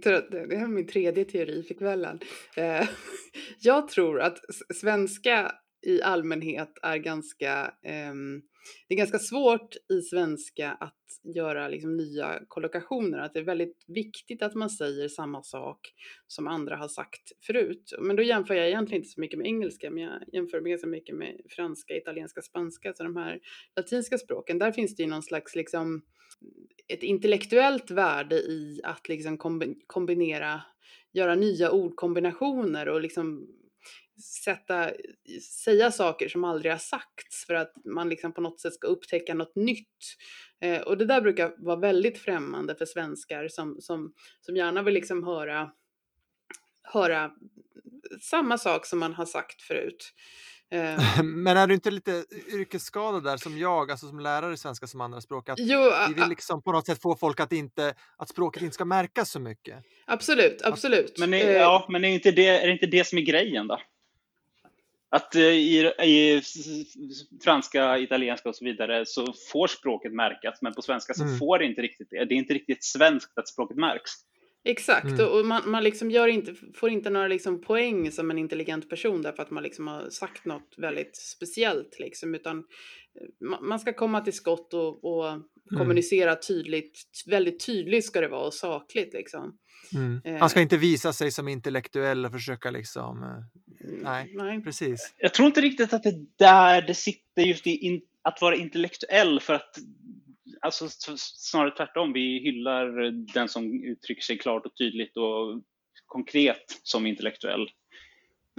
[0.00, 2.20] det här är min tredje teori för kvällen.
[2.56, 2.88] Eh,
[3.60, 4.38] jag tror att
[4.74, 5.52] svenska
[5.86, 7.72] i allmänhet är ganska
[8.10, 8.42] um,
[8.88, 10.94] det är ganska svårt i svenska att
[11.34, 15.80] göra liksom nya kollokationer, att det är väldigt viktigt att man säger samma sak
[16.26, 17.92] som andra har sagt förut.
[18.00, 21.16] Men då jämför jag egentligen inte så mycket med engelska, men jag jämför ganska mycket
[21.16, 23.40] med franska, italienska, spanska, så de här
[23.76, 24.58] latinska språken.
[24.58, 26.02] Där finns det ju någon slags liksom
[26.88, 29.38] ett intellektuellt värde i att liksom
[29.86, 30.62] kombinera,
[31.12, 33.48] göra nya ordkombinationer och liksom
[34.20, 34.90] sätta,
[35.64, 39.34] säga saker som aldrig har sagts för att man liksom på något sätt ska upptäcka
[39.34, 40.16] något nytt.
[40.60, 44.94] Eh, och det där brukar vara väldigt främmande för svenskar som, som, som gärna vill
[44.94, 45.70] liksom höra,
[46.82, 47.30] höra
[48.20, 50.12] samma sak som man har sagt förut.
[50.70, 51.22] Eh.
[51.22, 55.00] Men är du inte lite yrkesskadad där som jag, alltså som lärare i svenska som
[55.00, 55.48] andraspråk?
[55.48, 58.74] Att jo, vi vill liksom på något sätt få folk att, inte, att språket inte
[58.74, 59.84] ska märkas så mycket.
[60.06, 61.18] Absolut, absolut.
[61.18, 63.78] Men, är, ja, men är, inte det, är det inte det som är grejen då?
[65.10, 66.42] Att eh, i, i,
[67.44, 71.38] franska, italienska och så vidare så får språket märkas, men på svenska så mm.
[71.38, 72.24] får det inte riktigt det.
[72.24, 74.10] Det är inte riktigt svenskt att språket märks.
[74.64, 75.28] Exakt, mm.
[75.28, 79.22] och man, man liksom gör inte, får inte några liksom poäng som en intelligent person
[79.22, 84.20] därför att man liksom har sagt något väldigt speciellt, liksom, utan eh, man ska komma
[84.20, 85.44] till skott och, och mm.
[85.76, 86.98] kommunicera tydligt.
[87.26, 89.14] Väldigt tydligt ska det vara och sakligt.
[89.14, 89.58] Liksom.
[89.94, 90.20] Mm.
[90.24, 90.36] Eh.
[90.40, 93.44] Han ska inte visa sig som intellektuell och försöka liksom...
[93.80, 95.14] Nej, nej, precis.
[95.18, 98.56] Jag tror inte riktigt att det är där det sitter just i in, att vara
[98.56, 99.78] intellektuell för att
[100.60, 102.12] alltså, snarare tvärtom.
[102.12, 105.62] Vi hyllar den som uttrycker sig klart och tydligt och
[106.06, 107.68] konkret som intellektuell.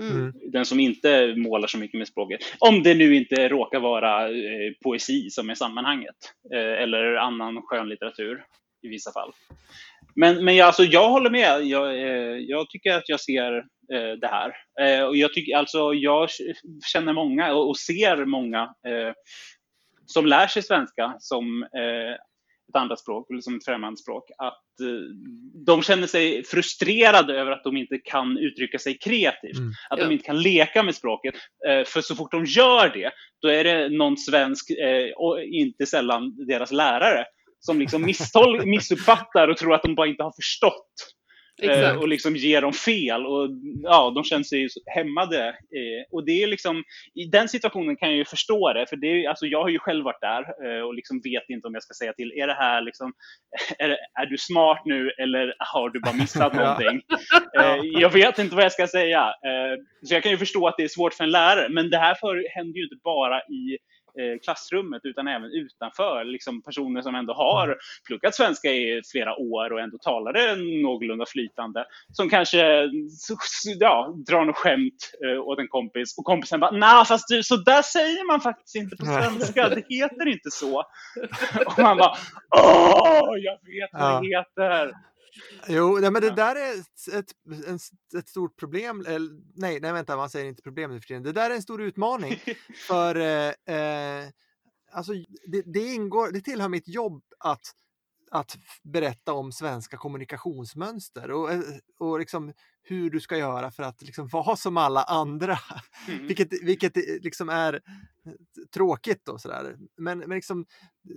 [0.02, 0.18] Mm.
[0.18, 0.34] mm.
[0.52, 2.40] Den som inte målar så mycket med språket.
[2.60, 6.16] Om det nu inte råkar vara eh, poesi som är sammanhanget.
[6.54, 8.44] Eh, eller annan skönlitteratur
[8.82, 9.34] i vissa fall.
[10.16, 11.64] Men, men jag, alltså, jag håller med.
[11.64, 13.58] Jag, eh, jag tycker att jag ser
[13.94, 14.54] eh, det här.
[14.82, 16.30] Eh, och jag, tycker, alltså, jag
[16.94, 19.14] känner många och, och ser många eh,
[20.06, 22.14] som lär sig svenska som eh,
[22.70, 24.32] ett andra språk eller som ett främmande språk.
[24.38, 25.02] Att eh,
[25.66, 29.58] de känner sig frustrerade över att de inte kan uttrycka sig kreativt.
[29.58, 29.72] Mm.
[29.90, 31.36] Att de inte kan leka med språket.
[31.86, 34.72] för så fort de gör det, då är det någon svensk,
[35.16, 37.26] och inte sällan deras lärare,
[37.60, 40.94] som liksom misstol- missuppfattar och tror att de bara inte har förstått.
[41.62, 43.50] Eh, och liksom ger dem fel och
[43.84, 45.48] ja, de känner sig hämmade.
[45.48, 46.84] Eh, och det är liksom,
[47.16, 49.80] i den situationen kan jag ju förstå det, för det är, alltså jag har ju
[49.80, 52.54] själv varit där eh, och liksom vet inte om jag ska säga till, är det
[52.54, 53.14] här liksom,
[53.80, 57.02] är, är du smart nu eller har du bara missat någonting?
[57.60, 59.34] Eh, jag vet inte vad jag ska säga.
[60.04, 62.16] Så jag kan ju förstå att det är svårt för en lärare, men det här
[62.16, 63.78] för, händer ju inte bara i
[64.44, 66.24] klassrummet utan även utanför.
[66.24, 67.78] Liksom personer som ändå har mm.
[68.08, 71.86] pluggat svenska i flera år och ändå talar det någorlunda flytande.
[72.12, 72.90] Som kanske
[73.80, 77.56] ja, drar något skämt eh, åt en kompis och kompisen bara nej fast du så
[77.56, 79.70] där säger man faktiskt inte på svenska.
[79.70, 80.80] Det heter inte så.
[81.66, 82.16] Och man bara
[82.56, 85.09] åh jag vet vad det heter.
[85.68, 87.82] Jo, nej, men det där är ett, ett,
[88.18, 89.06] ett stort problem.
[89.08, 92.40] Eller, nej, nej, vänta, man säger inte problem Det där är en stor utmaning.
[92.88, 94.28] för eh, eh,
[94.92, 95.14] alltså,
[95.48, 97.72] det, det, ingår, det tillhör mitt jobb att
[98.32, 101.62] att berätta om svenska kommunikationsmönster och, eh,
[102.00, 102.54] och liksom
[102.90, 105.60] hur du ska göra för att liksom vara som alla andra.
[106.08, 106.28] Mm.
[106.28, 108.32] vilket, vilket liksom är eh,
[108.74, 109.78] tråkigt då sådär.
[109.98, 110.66] Men, men liksom,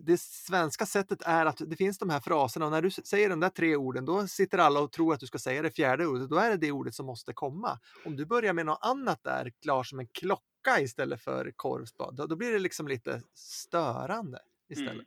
[0.06, 3.40] det svenska sättet är att det finns de här fraserna och när du säger de
[3.40, 6.30] där tre orden då sitter alla och tror att du ska säga det fjärde ordet.
[6.30, 7.78] Då är det det ordet som måste komma.
[8.04, 12.26] Om du börjar med något annat där, klar som en klocka istället för korvspad, då,
[12.26, 14.92] då blir det liksom lite störande istället.
[14.92, 15.06] Mm.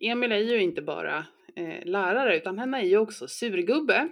[0.00, 4.08] Emil är ju inte bara eh, lärare utan han är ju också surgubbe.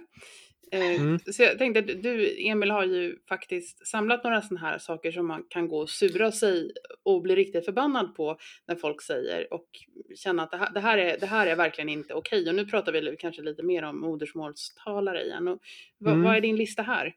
[0.71, 1.19] Eh, mm.
[1.19, 5.27] Så jag tänkte att du Emil har ju faktiskt samlat några sådana här saker som
[5.27, 6.71] man kan gå och sura sig
[7.03, 9.67] och bli riktigt förbannad på när folk säger och
[10.15, 12.49] känna att det här, det här, är, det här är verkligen inte okej.
[12.49, 15.47] Och nu pratar vi kanske lite mer om modersmålstalare igen.
[15.47, 15.59] Och,
[16.05, 16.23] mm.
[16.23, 17.15] Vad är din lista här?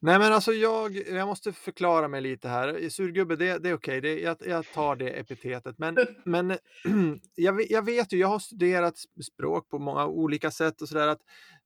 [0.00, 2.88] Nej men alltså jag, jag måste förklara mig lite här.
[2.88, 4.20] Surgubbe, det, det är okej, okay.
[4.20, 5.78] jag, jag tar det epitetet.
[5.78, 6.58] Men, men
[7.34, 11.20] jag, jag vet ju, jag har studerat språk på många olika sätt och sådär att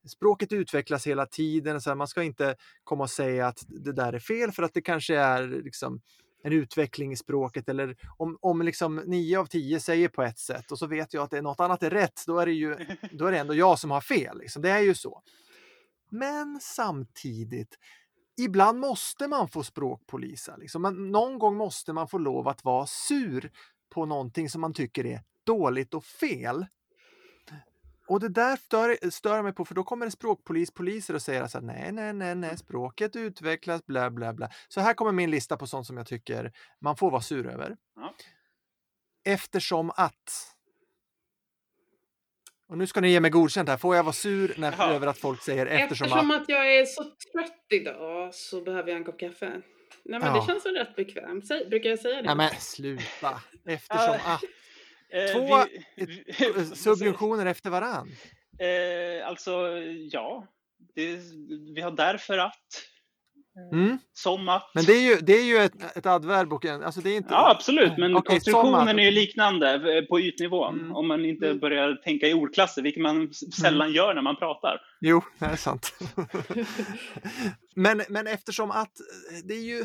[0.09, 1.81] språket utvecklas hela tiden.
[1.81, 4.75] Så här, man ska inte komma och säga att det där är fel för att
[4.75, 6.01] det kanske är liksom
[6.44, 10.72] en utveckling i språket eller om, om liksom nio av tio säger på ett sätt
[10.72, 12.77] och så vet jag att det är något annat är rätt, då är det ju
[13.12, 14.38] då är det ändå jag som har fel.
[14.38, 14.62] Liksom.
[14.62, 15.22] Det är ju så.
[16.11, 17.79] Men samtidigt,
[18.36, 20.56] ibland måste man få språkpolisa.
[20.56, 20.82] Liksom.
[20.82, 23.50] Men någon gång måste man få lov att vara sur
[23.88, 26.66] på någonting som man tycker är dåligt och fel.
[28.06, 31.60] Och det där stör, stör mig på för då kommer det språkpolispoliser och säger här,
[31.60, 34.50] nej, nej, nej, nej, språket utvecklas, bla, bla, bla.
[34.68, 37.76] Så här kommer min lista på sånt som jag tycker man får vara sur över.
[37.96, 38.14] Ja.
[39.24, 40.51] Eftersom att
[42.72, 43.76] och nu ska ni ge mig godkänt här.
[43.76, 46.42] Får jag vara sur när, över att folk säger eftersom, eftersom att...
[46.42, 49.50] att jag är så trött idag så behöver jag en kopp kaffe.
[50.04, 50.40] Nej men ja.
[50.40, 51.46] det känns väl rätt bekvämt.
[51.46, 52.22] Säg, brukar jag säga det?
[52.22, 53.40] Nej men sluta.
[53.66, 54.42] Eftersom att.
[55.11, 55.64] Eh, Två
[55.96, 56.24] vi,
[56.56, 58.08] vi, subventioner efter varann.
[58.58, 59.68] Eh, alltså
[60.11, 60.46] ja,
[60.94, 61.20] det,
[61.74, 62.88] vi har därför att.
[63.72, 63.98] Mm.
[64.12, 64.70] Som att.
[64.74, 67.16] Men det är ju, det är ju ett, ett adverb och en, alltså det är
[67.16, 67.34] inte...
[67.34, 70.80] Ja absolut, men okay, konstruktionen är ju liknande eh, på ytnivån.
[70.80, 70.96] Mm.
[70.96, 71.58] Om man inte mm.
[71.58, 73.96] börjar tänka i ordklasser, vilket man sällan mm.
[73.96, 74.80] gör när man pratar.
[75.00, 75.94] Jo, det är sant.
[77.74, 78.92] men, men eftersom att
[79.44, 79.84] det är ju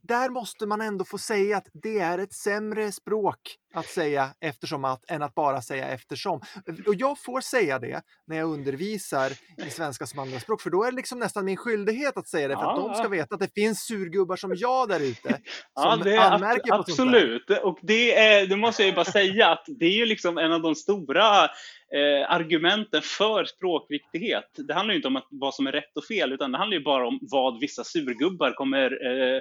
[0.00, 3.38] där måste man ändå få säga att det är ett sämre språk
[3.74, 6.40] att säga eftersom att än att bara säga eftersom.
[6.86, 9.32] Och jag får säga det när jag undervisar
[9.66, 12.54] i svenska som andraspråk för då är det liksom nästan min skyldighet att säga det
[12.54, 12.88] för att ja.
[12.88, 15.40] de ska veta att det finns surgubbar som jag där ute som
[15.74, 19.48] ja, det är anmärker på Absolut, och det, är, det måste jag ju bara säga
[19.48, 21.44] att det är ju liksom en av de stora
[21.92, 24.50] eh, argumenten för språkviktighet.
[24.56, 26.78] Det handlar ju inte om att, vad som är rätt och fel, utan det handlar
[26.78, 29.40] ju bara om vad vissa surgubbar kommer eh,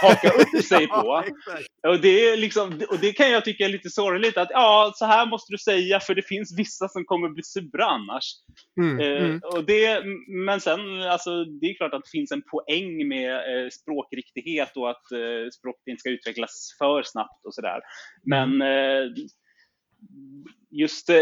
[0.00, 1.24] haka upp sig på.
[1.82, 4.92] ja, och, det är liksom, och det kan jag tycka är lite sorgligt, att ja,
[4.94, 8.24] så här måste du säga, för det finns vissa som kommer bli sura annars.
[8.80, 9.40] Mm, eh, mm.
[9.44, 13.68] Och det, men sen, alltså, det är klart att det finns en poäng med eh,
[13.70, 17.80] språkriktighet och att eh, språket inte ska utvecklas för snabbt och sådär.
[18.22, 18.62] Men mm.
[18.62, 19.12] eh,
[20.70, 21.16] just eh,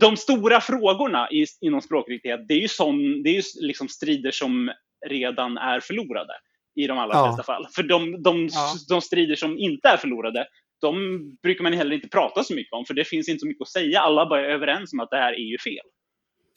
[0.00, 1.28] de stora frågorna
[1.60, 4.72] inom språkriktighet, det är ju, sån, det är ju liksom strider som
[5.06, 6.32] redan är förlorade
[6.74, 7.26] i de allra ja.
[7.26, 7.66] flesta fall.
[7.74, 8.72] För de, de, ja.
[8.88, 10.46] de strider som inte är förlorade,
[10.80, 13.62] de brukar man heller inte prata så mycket om, för det finns inte så mycket
[13.62, 14.00] att säga.
[14.00, 15.86] Alla bara är överens om att det här är ju fel.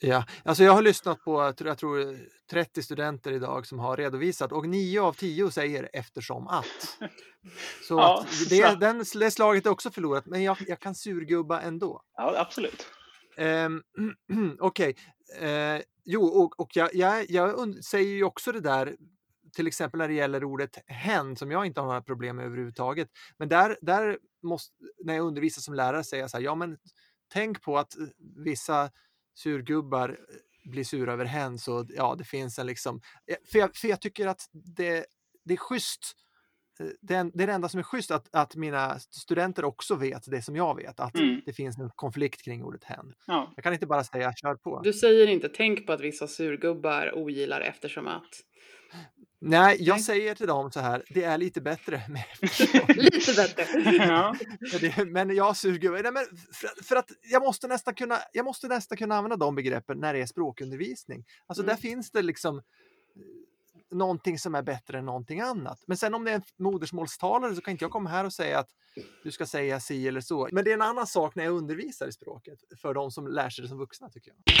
[0.00, 2.16] Ja, alltså jag har lyssnat på jag tror
[2.50, 6.98] 30 studenter idag som har redovisat och 9 av 10 säger eftersom att.
[7.88, 11.60] Så ja, att det, den, det slaget är också förlorat, men jag, jag kan surgubba
[11.60, 12.02] ändå.
[12.16, 12.86] Ja, absolut.
[13.38, 13.82] Um,
[14.60, 14.94] Okej,
[15.30, 15.48] okay.
[15.48, 18.96] uh, eh, jo, och, och jag, jag, jag säger ju också det där
[19.54, 23.08] till exempel när det gäller ordet hen som jag inte har några problem med överhuvudtaget.
[23.38, 26.78] Men där, där måste, när jag undervisar som lärare säger jag så här, ja men
[27.32, 28.90] tänk på att eh, vissa
[29.34, 33.76] surgubbar eh, blir sura över hen så ja, det finns en liksom, eh, för jag,
[33.76, 35.06] för jag tycker att det,
[35.44, 36.16] det är schysst
[36.80, 39.94] eh, det är, det är det enda som är schysst att, att mina studenter också
[39.94, 41.40] vet det som jag vet, att mm.
[41.46, 43.14] det finns en konflikt kring ordet hen.
[43.26, 43.52] Ja.
[43.56, 44.80] Jag kan inte bara säga kör på.
[44.84, 48.44] Du säger inte tänk på att vissa surgubbar ogillar eftersom att
[49.46, 52.24] Nej, jag säger till dem så här, det är lite bättre med
[52.96, 53.66] Lite bättre.
[53.84, 54.36] ja.
[55.06, 58.98] Men jag suger, nej, men för, för, att jag måste, nästan kunna, jag måste nästan
[58.98, 61.24] kunna använda de begreppen när det är språkundervisning.
[61.46, 61.74] Alltså mm.
[61.74, 62.62] där finns det liksom
[63.94, 65.82] någonting som är bättre än någonting annat.
[65.86, 68.58] Men sen om det är en modersmålstalare så kan inte jag komma här och säga
[68.58, 68.68] att
[69.22, 70.48] du ska säga si eller så.
[70.52, 73.50] Men det är en annan sak när jag undervisar i språket för de som lär
[73.50, 74.54] sig det som vuxna tycker jag.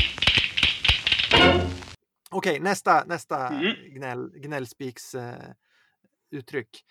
[2.30, 3.74] Okej, nästa, nästa mm.
[3.94, 5.50] gnäll, gnällspiks eh,
[6.30, 6.84] uttryck.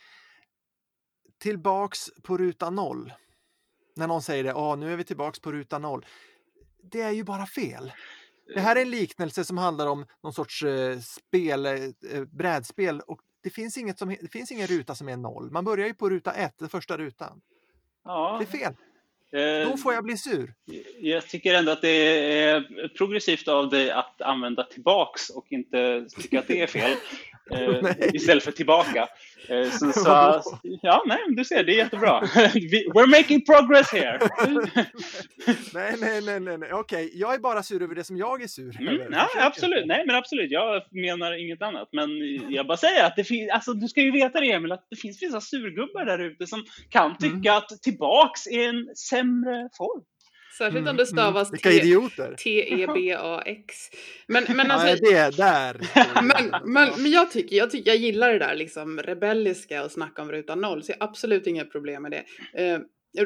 [1.37, 3.13] Tillbaks på ruta noll.
[3.95, 6.05] När någon säger det, ja nu är vi tillbaks på ruta noll.
[6.83, 7.91] Det är ju bara fel.
[8.53, 13.19] Det här är en liknelse som handlar om någon sorts eh, spel, eh, brädspel och
[13.43, 15.51] det finns, inget som, det finns ingen ruta som är noll.
[15.51, 17.41] Man börjar ju på ruta ett, den första rutan.
[18.03, 18.37] Ja.
[18.39, 18.73] Det är fel.
[19.31, 20.53] Eh, Då får jag bli sur.
[20.99, 26.39] Jag tycker ändå att det är progressivt av dig att använda tillbaks och inte tycka
[26.39, 26.97] att det är fel.
[27.51, 29.07] eh, istället för tillbaka.
[29.47, 32.21] Eh, så, så, ja, nej, du ser, det är jättebra.
[32.93, 34.19] We're making progress here.
[35.73, 36.73] nej, nej, nej, nej, nej.
[36.73, 37.09] okej, okay.
[37.13, 39.07] jag är bara sur över det som jag är sur mm, över.
[39.11, 41.89] Ja, absolut, nej, men absolut, jag menar inget annat.
[41.91, 42.09] Men
[42.49, 44.95] jag bara säger att det finns, alltså du ska ju veta det Emil, att det
[44.95, 47.17] finns vissa surgubbar där ute som kan mm.
[47.17, 47.57] tycka mm.
[47.57, 50.03] att tillbaks är en sämre form.
[50.57, 51.05] Särskilt mm, om det mm.
[51.05, 52.35] stavas mm.
[52.43, 53.75] T-E-B-A-X.
[54.27, 54.95] Men, men alltså, ja,
[55.31, 55.77] det där.
[56.21, 60.21] men, men, men jag, tycker, jag tycker jag gillar det där liksom rebelliska och snacka
[60.21, 62.23] om ruta noll, så jag har absolut inga problem med det.
[62.73, 62.79] Uh,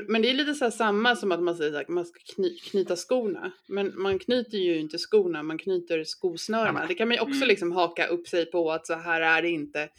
[0.08, 2.96] men det är lite så samma som att man säger att man ska kny knyta
[2.96, 3.52] skorna.
[3.68, 6.86] Men man knyter ju inte skorna, man knyter skosnörena.
[6.88, 7.48] Det kan man ju också mm.
[7.48, 9.90] liksom haka upp sig på att så här är det inte.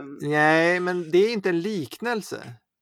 [0.00, 0.18] Um...
[0.20, 2.36] Nej, men det är inte en liknelse.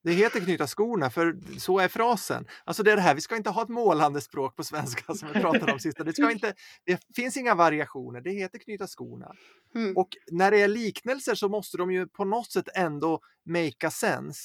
[0.05, 2.47] Det heter knyta skorna, för så är frasen.
[2.65, 5.29] Alltså det är det här, vi ska inte ha ett målande språk på svenska som
[5.35, 5.99] vi pratade om sist.
[6.05, 9.33] Det, ska inte, det finns inga variationer, det heter knyta skorna.
[9.75, 9.97] Mm.
[9.97, 13.91] Och när det är liknelser så måste de ju på något sätt ändå make a
[13.91, 14.41] sense.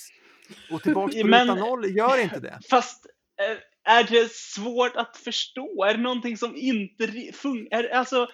[0.72, 2.60] Och tillbaka på ruta noll gör inte det.
[2.70, 3.06] Fast
[3.42, 3.58] eh,
[3.94, 5.84] är det svårt att förstå?
[5.84, 7.90] Är det någonting som inte fungerar?
[7.90, 8.28] Alltså,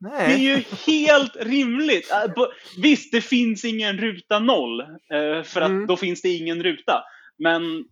[0.00, 0.28] Nej.
[0.28, 2.10] Det är ju helt rimligt.
[2.10, 2.44] Äh,
[2.78, 5.86] visst, det finns ingen ruta noll, eh, för att mm.
[5.86, 7.02] då finns det ingen ruta.
[7.38, 7.84] Men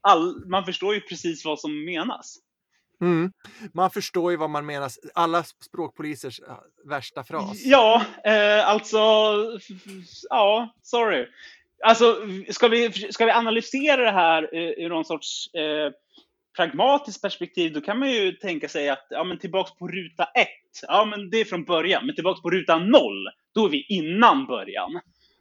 [0.00, 2.38] all, man förstår ju precis vad som menas.
[3.00, 3.32] Mm.
[3.74, 4.90] Man förstår ju vad man menar.
[5.14, 7.64] Alla språkpolisers äh, värsta fras.
[7.64, 8.98] Ja, eh, alltså,
[10.30, 11.26] ja, sorry.
[11.84, 12.16] Alltså,
[12.50, 15.92] ska vi, ska vi analysera det här ur någon sorts eh,
[16.58, 20.80] pragmatiskt perspektiv, då kan man ju tänka sig att ja, men tillbaks på ruta ett,
[20.88, 24.46] ja men det är från början, men tillbaks på ruta noll, då är vi innan
[24.46, 25.00] början.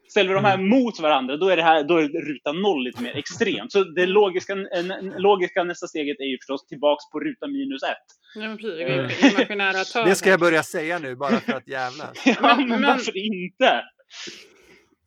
[0.10, 0.70] Ställer vi de här mm.
[0.70, 3.72] mot varandra, då är, det här, då är ruta noll lite mer extremt.
[3.72, 8.08] Så det logiska, en, logiska nästa steget är ju förstås tillbaks på ruta minus ett.
[8.36, 12.12] Ja, det ska jag börja säga nu, bara för att jävlas.
[12.26, 13.84] ja, men, men varför inte?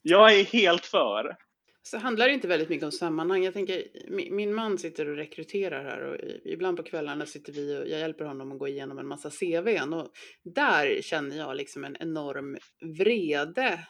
[0.02, 1.36] Jag är helt för.
[1.82, 3.44] Så handlar det inte väldigt mycket om sammanhang.
[3.44, 3.84] Jag tänker,
[4.30, 8.24] min man sitter och rekryterar här och ibland på kvällarna sitter vi och jag hjälper
[8.24, 10.10] honom att gå igenom en massa CVn och
[10.42, 12.58] där känner jag liksom en enorm
[12.98, 13.86] vrede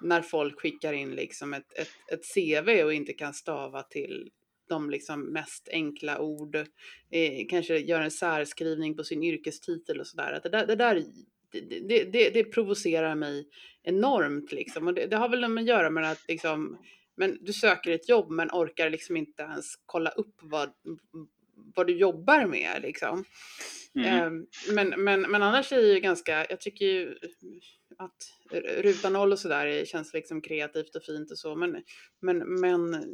[0.00, 4.30] när folk skickar in liksom ett, ett, ett CV och inte kan stava till
[4.68, 6.56] de liksom mest enkla ord,
[7.10, 10.40] eh, kanske gör en särskrivning på sin yrkestitel och sådär.
[10.42, 11.04] Det där, det, där
[11.52, 13.48] det, det, det, provocerar mig
[13.82, 14.86] enormt liksom.
[14.86, 16.78] Och det, det har väl att göra med att liksom,
[17.16, 20.70] men du söker ett jobb men orkar liksom inte ens kolla upp vad,
[21.76, 23.24] vad du jobbar med liksom.
[23.94, 24.26] Mm.
[24.26, 27.14] Um, men, men, men annars är det ju ganska, jag tycker ju
[27.98, 28.16] att
[28.78, 31.82] ruta noll och sådär känns liksom kreativt och fint och så, men,
[32.20, 33.04] men, men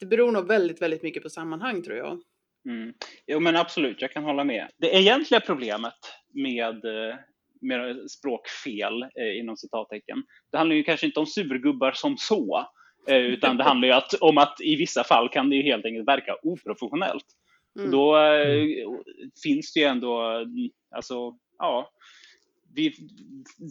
[0.00, 2.20] det beror nog väldigt, väldigt mycket på sammanhang tror jag.
[2.68, 2.94] Mm.
[3.26, 4.68] Jo men absolut, jag kan hålla med.
[4.78, 5.94] Det egentliga problemet
[6.34, 6.82] med,
[7.60, 10.22] med språkfel eh, inom citattecken,
[10.52, 12.75] det handlar ju kanske inte om surgubbar som så, Eh,
[13.06, 16.08] utan det handlar ju att, om att i vissa fall kan det ju helt enkelt
[16.08, 17.26] verka oprofessionellt.
[17.78, 17.90] Mm.
[17.90, 18.66] Då eh,
[19.42, 20.44] finns det ju ändå,
[20.90, 21.90] alltså, ja,
[22.74, 22.94] vi,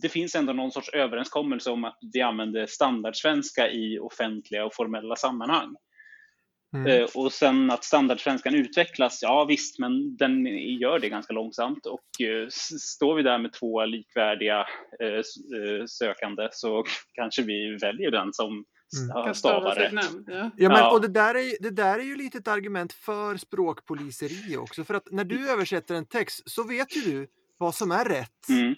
[0.02, 5.16] det finns ändå någon sorts överenskommelse om att vi använder standardsvenska i offentliga och formella
[5.16, 5.76] sammanhang.
[6.76, 6.88] Mm.
[6.88, 10.46] Eh, och sen att standardsvenskan utvecklas, ja visst, men den
[10.80, 12.48] gör det ganska långsamt och eh,
[12.80, 14.66] står vi där med två likvärdiga
[15.00, 19.34] eh, eh sökande så kanske vi väljer den som mm.
[19.34, 19.94] stavar rätt.
[20.28, 20.52] Ja.
[20.58, 24.58] ja, men, och det där, är, det där är ju lite ett argument för språkpoliseri
[24.58, 24.84] också.
[24.84, 28.50] För att när du översätter en text så vet ju du vad som är rätt.
[28.50, 28.76] Mm.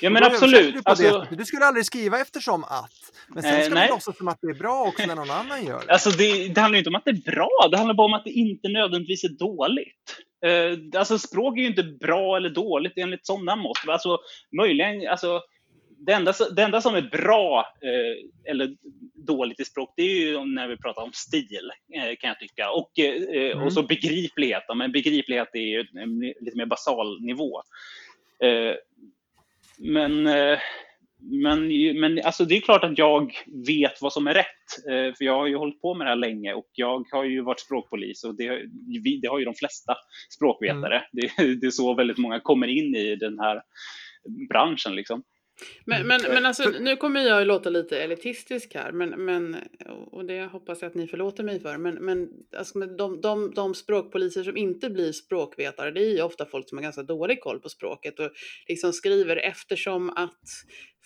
[0.00, 0.74] Ja men absolut.
[0.74, 1.26] Du, alltså...
[1.30, 3.12] du, skulle aldrig skriva eftersom att.
[3.28, 5.66] Men sen ska eh, du låtsas som att det är bra också när någon annan
[5.66, 5.92] gör det.
[5.92, 8.24] Alltså det, det handlar inte om att det är bra, det handlar bara om att
[8.24, 10.16] det inte nödvändigtvis är dåligt.
[10.46, 13.88] Uh, alltså språk är ju inte bra eller dåligt enligt sådana mått.
[13.88, 14.18] Alltså
[14.56, 15.40] möjligen, alltså
[16.06, 18.76] det enda, det enda som är bra eh, eller
[19.14, 22.70] dåligt i språk, det är ju när vi pratar om stil, eh, kan jag tycka.
[22.70, 23.64] Och, eh, mm.
[23.64, 24.62] och så begriplighet.
[24.76, 27.62] Men begriplighet är ju en lite mer basal nivå.
[28.42, 28.74] Eh,
[29.78, 30.58] men, eh,
[31.18, 31.68] men,
[32.00, 33.34] men alltså det är klart att jag
[33.66, 35.16] vet vad som är rätt.
[35.18, 37.60] För jag har ju hållit på med det här länge och jag har ju varit
[37.60, 38.62] språkpolis och det,
[39.22, 39.94] det har ju de flesta
[40.36, 40.96] språkvetare.
[40.96, 41.08] Mm.
[41.12, 43.62] Det, det, är så väldigt många kommer in i den här
[44.48, 44.94] branschen.
[44.94, 45.22] Liksom.
[45.84, 46.08] Men, mm.
[46.08, 49.56] men, men alltså, nu kommer jag att låta lite elitistisk här, men, men,
[50.10, 51.78] och det hoppas jag att ni förlåter mig för.
[51.78, 56.46] Men, men alltså, de, de, de språkpoliser som inte blir språkvetare, det är ju ofta
[56.46, 58.30] folk som har ganska dålig koll på språket och
[58.68, 60.42] liksom skriver eftersom att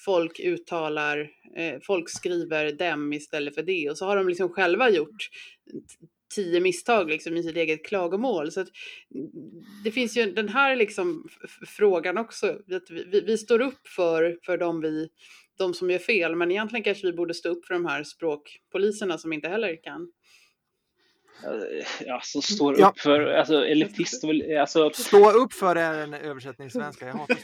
[0.05, 4.91] folk uttalar, eh, folk skriver dem istället för det och så har de liksom själva
[4.91, 5.29] gjort
[6.35, 8.53] tio misstag liksom i sitt eget klagomål.
[8.53, 8.65] Så
[9.85, 11.29] det finns ju den här liksom
[11.67, 12.47] frågan också.
[12.49, 15.09] Att vi, vi, står upp för, för de, vi,
[15.59, 19.19] de som gör fel, men egentligen kanske vi borde stå upp för de här språkpoliserna
[19.19, 20.13] som inte heller kan.
[22.07, 22.95] Ja, som står upp ja.
[22.99, 24.25] för, alltså elitist,
[24.61, 24.91] alltså...
[24.91, 27.37] Stå upp för är en översättningssvenska, jag hatar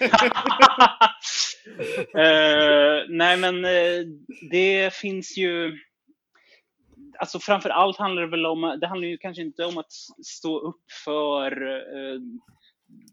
[2.16, 4.07] uh, Nej men uh,
[4.51, 5.78] det finns ju
[7.19, 9.93] alltså framför allt handlar det väl om, det handlar ju kanske inte om att
[10.27, 12.21] stå upp för eh,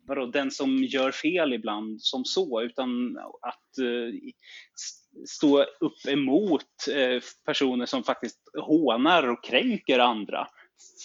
[0.08, 4.14] vadå, den som gör fel ibland som så, utan att eh,
[5.28, 10.48] stå upp emot eh, personer som faktiskt hånar och kränker andra.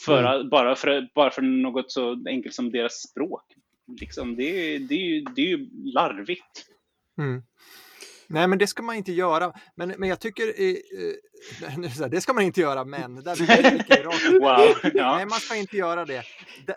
[0.05, 0.49] För, mm.
[0.49, 3.45] bara, för, bara för något så enkelt som deras språk.
[4.01, 6.67] Liksom, det, det, det är ju larvigt.
[7.19, 7.43] Mm.
[8.29, 9.53] Nej, men det ska man inte göra.
[9.75, 13.15] Men, men jag tycker, eh, det ska man inte göra, men.
[13.15, 13.37] Där
[14.41, 15.17] wow, ja.
[15.17, 16.23] Nej, man ska inte göra det.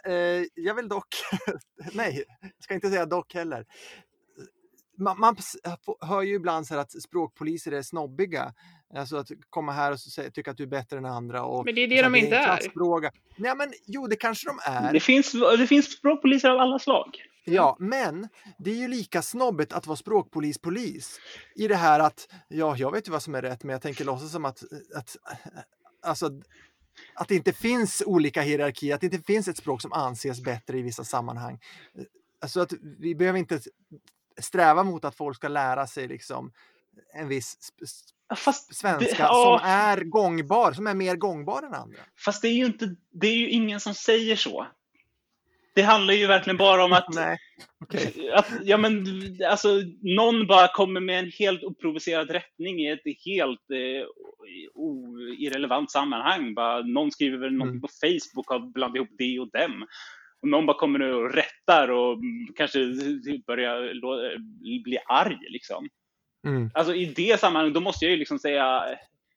[0.06, 1.08] eh, jag vill dock,
[1.94, 3.66] nej, jag ska inte säga dock heller.
[4.98, 5.36] Man, man
[6.02, 8.54] hör ju ibland så att språkpoliser är snobbiga.
[8.96, 11.44] Alltså att komma här och säga, tycka att du är bättre än andra.
[11.44, 12.58] Och, men det är det de inte är.
[13.36, 14.94] Nej, men jo, det kanske de är.
[14.94, 17.06] Det finns, det finns språkpoliser av alla slag.
[17.44, 18.28] Ja, men
[18.58, 21.20] det är ju lika snobbigt att vara språkpolis-polis
[21.56, 24.06] i det här att ja, jag vet ju vad som är rätt, men jag tänker
[24.06, 24.64] låtsas som att,
[24.96, 25.18] att
[26.02, 26.42] alltså,
[27.14, 30.78] att det inte finns olika hierarkier, att det inte finns ett språk som anses bättre
[30.78, 31.60] i vissa sammanhang.
[32.42, 33.60] Alltså att vi behöver inte
[34.42, 36.52] sträva mot att folk ska lära sig liksom
[37.14, 37.74] en viss
[38.36, 39.60] Fast svenska det, ja.
[39.60, 42.00] som är gångbar, som är mer gångbar än andra.
[42.26, 44.68] Fast det är ju inte, det är ju ingen som säger så.
[45.80, 47.38] Det handlar ju verkligen bara om att, Nej.
[47.80, 48.30] Okay.
[48.30, 49.06] att ja, men,
[49.50, 49.70] alltså,
[50.02, 54.06] någon bara kommer med en helt oprovocerad rättning i ett helt eh,
[55.38, 56.54] irrelevant sammanhang.
[56.54, 57.82] Bara, någon skriver väl något mm.
[57.82, 59.86] på Facebook och har blandat ihop det och dem.
[60.42, 62.20] Och någon bara kommer nu och rättar och
[62.56, 62.80] kanske
[63.48, 63.94] börjar
[64.84, 65.40] bli arg.
[65.50, 65.90] Liksom.
[66.48, 66.72] Mm.
[66.74, 68.84] Alltså i det sammanhanget, då måste jag ju liksom säga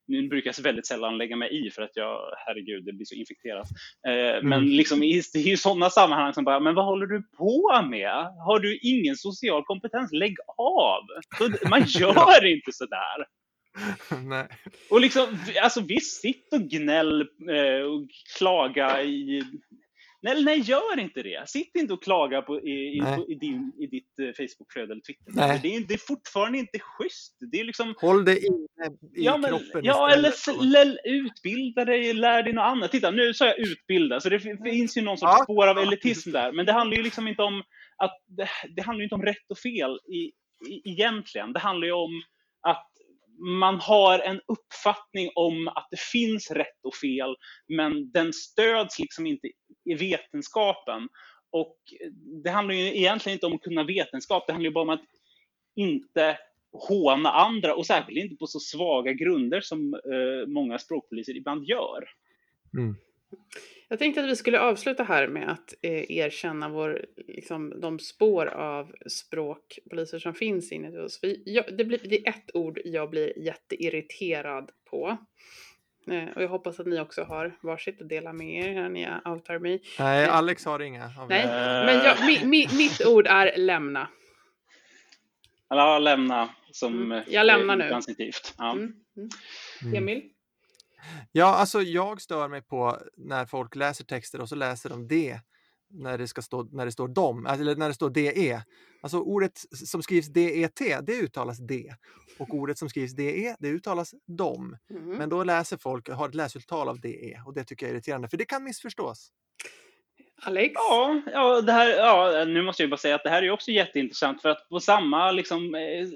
[0.06, 3.14] nu brukar jag väldigt sällan lägga mig i för att jag, herregud, det blir så
[3.14, 3.68] infekterat.
[4.06, 4.48] Eh, mm.
[4.48, 8.12] Men liksom, det är ju sådana sammanhang som bara, men vad håller du på med?
[8.46, 10.12] Har du ingen social kompetens?
[10.12, 11.02] Lägg av!
[11.38, 13.26] Så, man gör inte sådär.
[14.24, 14.48] Nej.
[14.90, 19.44] Och liksom, alltså visst, sitt och gnäll eh, och klaga i
[20.22, 21.48] Nej, nej, gör inte det.
[21.48, 25.32] Sitt inte och klaga på, i, i, i, din, i ditt uh, Facebookflöde eller Twitter.
[25.34, 25.60] Nej.
[25.62, 27.36] Det, är, det är fortfarande inte schysst.
[27.52, 27.94] Det är liksom...
[28.00, 32.90] Håll det inne i ja, men, kroppen Ja, eller utbilda dig, lär dig något annat.
[32.90, 35.44] Titta, nu sa jag utbilda, så det finns ju någon sorts ja.
[35.44, 36.52] spår av elitism där.
[36.52, 37.62] Men det handlar ju liksom inte om
[37.96, 40.32] att det, det handlar inte om rätt och fel i,
[40.70, 41.52] i, egentligen.
[41.52, 42.22] Det handlar ju om
[42.60, 42.91] att
[43.42, 47.36] man har en uppfattning om att det finns rätt och fel,
[47.68, 49.48] men den stöds liksom inte
[49.84, 51.08] i vetenskapen.
[51.50, 51.76] Och
[52.44, 55.04] det handlar ju egentligen inte om att kunna vetenskap, det handlar ju bara om att
[55.76, 56.38] inte
[56.72, 62.08] håna andra och särskilt inte på så svaga grunder som eh, många språkpoliser ibland gör.
[62.74, 62.96] Mm.
[63.92, 68.46] Jag tänkte att vi skulle avsluta här med att eh, erkänna vår, liksom, de spår
[68.46, 71.20] av språkpoliser som finns inne i oss.
[71.20, 75.16] För jag, det, blir, det är ett ord jag blir jätteirriterad på.
[76.10, 79.08] Eh, och jag hoppas att ni också har varsitt att dela med er när ni
[79.24, 79.82] outar mig.
[79.98, 81.10] Nej, eh, Alex har inga.
[81.28, 81.46] Nej,
[81.86, 84.08] men jag, mi, mi, mitt ord är lämna.
[85.68, 87.24] Ja, lämna som mm.
[87.28, 88.00] jag lämnar nu.
[88.58, 88.72] Ja.
[88.72, 88.94] Mm.
[89.16, 89.94] Mm.
[89.94, 90.31] Emil?
[91.32, 95.40] Ja, alltså jag stör mig på när folk läser texter och så läser de det
[95.92, 98.62] när det, ska stå, när det står dom, eller när det står DE.
[99.00, 101.94] Alltså ordet som skrivs DET, det uttalas D.
[102.38, 104.76] Och ordet som skrivs DE, det uttalas dom.
[104.90, 105.04] Mm.
[105.04, 108.28] Men då läser folk, har ett läsuttal av DE och det tycker jag är irriterande
[108.28, 109.32] för det kan missförstås.
[110.44, 110.72] Alex?
[110.74, 113.70] Ja, ja, det här, ja, nu måste jag bara säga att det här är också
[113.70, 116.08] jätteintressant för att på samma, liksom, eh,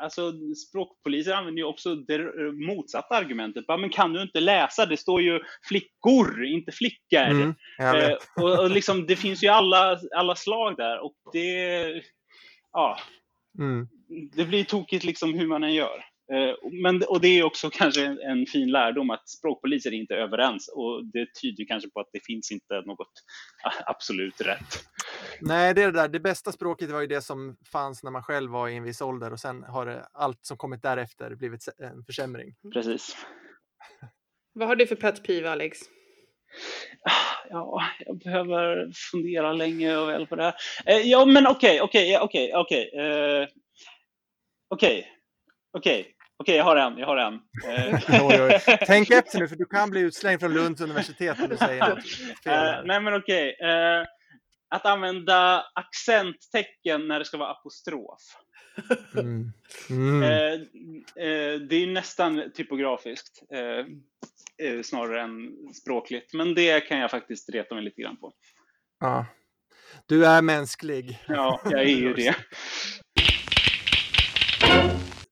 [0.00, 0.32] alltså
[0.68, 2.18] språkpoliser använder ju också det
[2.52, 3.66] motsatta argumentet.
[3.66, 4.86] Bara, men kan du inte läsa?
[4.86, 7.30] Det står ju flickor, inte flickor.
[7.30, 12.02] Mm, eh, och, och liksom, det finns ju alla, alla slag där och det,
[12.72, 12.98] ja.
[13.58, 13.88] Mm.
[14.36, 16.04] det blir tokigt liksom hur man än gör.
[16.32, 20.14] Eh, men, och det är också kanske en, en, fin lärdom att språkpoliser är inte
[20.14, 23.12] överens och det tyder kanske på att det finns inte något
[23.86, 24.84] absolut rätt.
[25.40, 26.08] Nej, det, är det, där.
[26.08, 29.00] det bästa språket var ju det som fanns när man själv var i en viss
[29.00, 32.54] ålder och sen har det, allt som kommit därefter blivit en försämring.
[32.72, 33.16] Precis.
[34.52, 35.78] Vad har du för pet peeve, Alex?
[37.52, 40.54] Ja, jag behöver fundera länge och väl på det här.
[40.86, 42.90] Eh, ja, men okej, okej, okej, okej.
[42.94, 43.48] Eh,
[44.68, 45.08] okej,
[45.72, 46.16] okej.
[46.40, 46.98] Okej, jag har en.
[46.98, 47.34] Jag har en.
[48.22, 48.78] Oj, oj.
[48.86, 52.08] Tänk efter nu, för du kan bli utslängd från Lunds universitet om du säger något
[52.44, 52.86] fel.
[52.86, 53.56] nej, men okej.
[53.62, 54.06] Uh,
[54.68, 58.20] att använda accenttecken när det ska vara apostrof.
[59.14, 59.52] Mm.
[59.90, 60.22] Mm.
[60.22, 60.66] Uh,
[61.68, 63.42] det är nästan typografiskt
[64.82, 65.50] snarare än
[65.82, 68.32] språkligt, men det kan jag faktiskt reta mig lite grann på.
[69.00, 69.26] Ja.
[70.06, 71.18] Du är mänsklig.
[71.28, 72.34] Ja, jag är ju det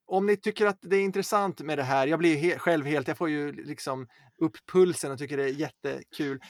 [0.09, 3.09] om ni tycker att det är intressant med det här, jag blir he själv helt,
[3.09, 4.06] jag får ju liksom
[4.40, 6.40] upp pulsen och tycker det är jättekul.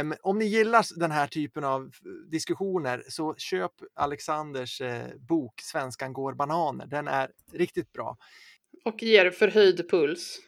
[0.00, 1.90] Um, om ni gillar den här typen av
[2.30, 6.86] diskussioner så köp Alexanders eh, bok Svenskan går bananer.
[6.86, 8.16] Den är riktigt bra.
[8.84, 10.38] Och ger förhöjd puls.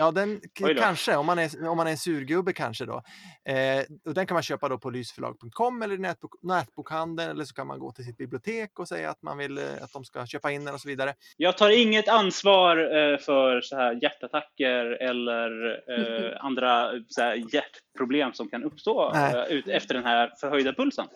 [0.00, 0.40] Ja, den
[0.76, 3.02] kanske, om man, är, om man är en surgubbe kanske då.
[3.44, 7.66] Eh, och den kan man köpa då på lysförlag.com eller nätbok, nätbokhandeln eller så kan
[7.66, 10.50] man gå till sitt bibliotek och säga att man vill eh, att de ska köpa
[10.50, 11.14] in den och så vidare.
[11.36, 15.70] Jag tar inget ansvar eh, för så här hjärtattacker eller
[16.32, 21.06] eh, andra så här hjärtproblem som kan uppstå eh, ut, efter den här förhöjda pulsen.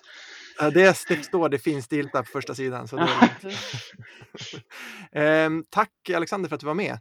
[0.75, 2.89] Det står det finstilta på första sidan.
[2.89, 3.09] Så det
[5.13, 6.99] ehm, tack Alexander för att du var med.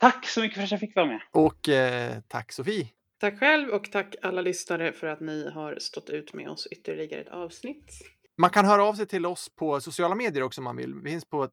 [0.00, 1.20] Tack så mycket för att jag fick vara med.
[1.30, 2.88] Och eh, tack Sofie.
[3.20, 7.20] Tack själv och tack alla lyssnare för att ni har stått ut med oss ytterligare
[7.20, 7.92] ett avsnitt.
[8.38, 10.94] Man kan höra av sig till oss på sociala medier också om man vill.
[10.94, 11.48] Vi finns på eh,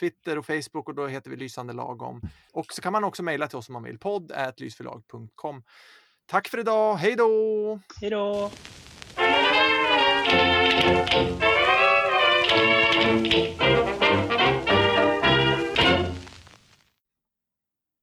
[0.00, 2.20] Twitter och Facebook och då heter vi Lysande lagom.
[2.52, 3.98] Och så kan man också mejla till oss om man vill.
[3.98, 5.62] podd lysförlag.com.
[6.26, 6.96] Tack för idag.
[6.96, 7.80] Hej då!
[8.00, 8.50] Hej då!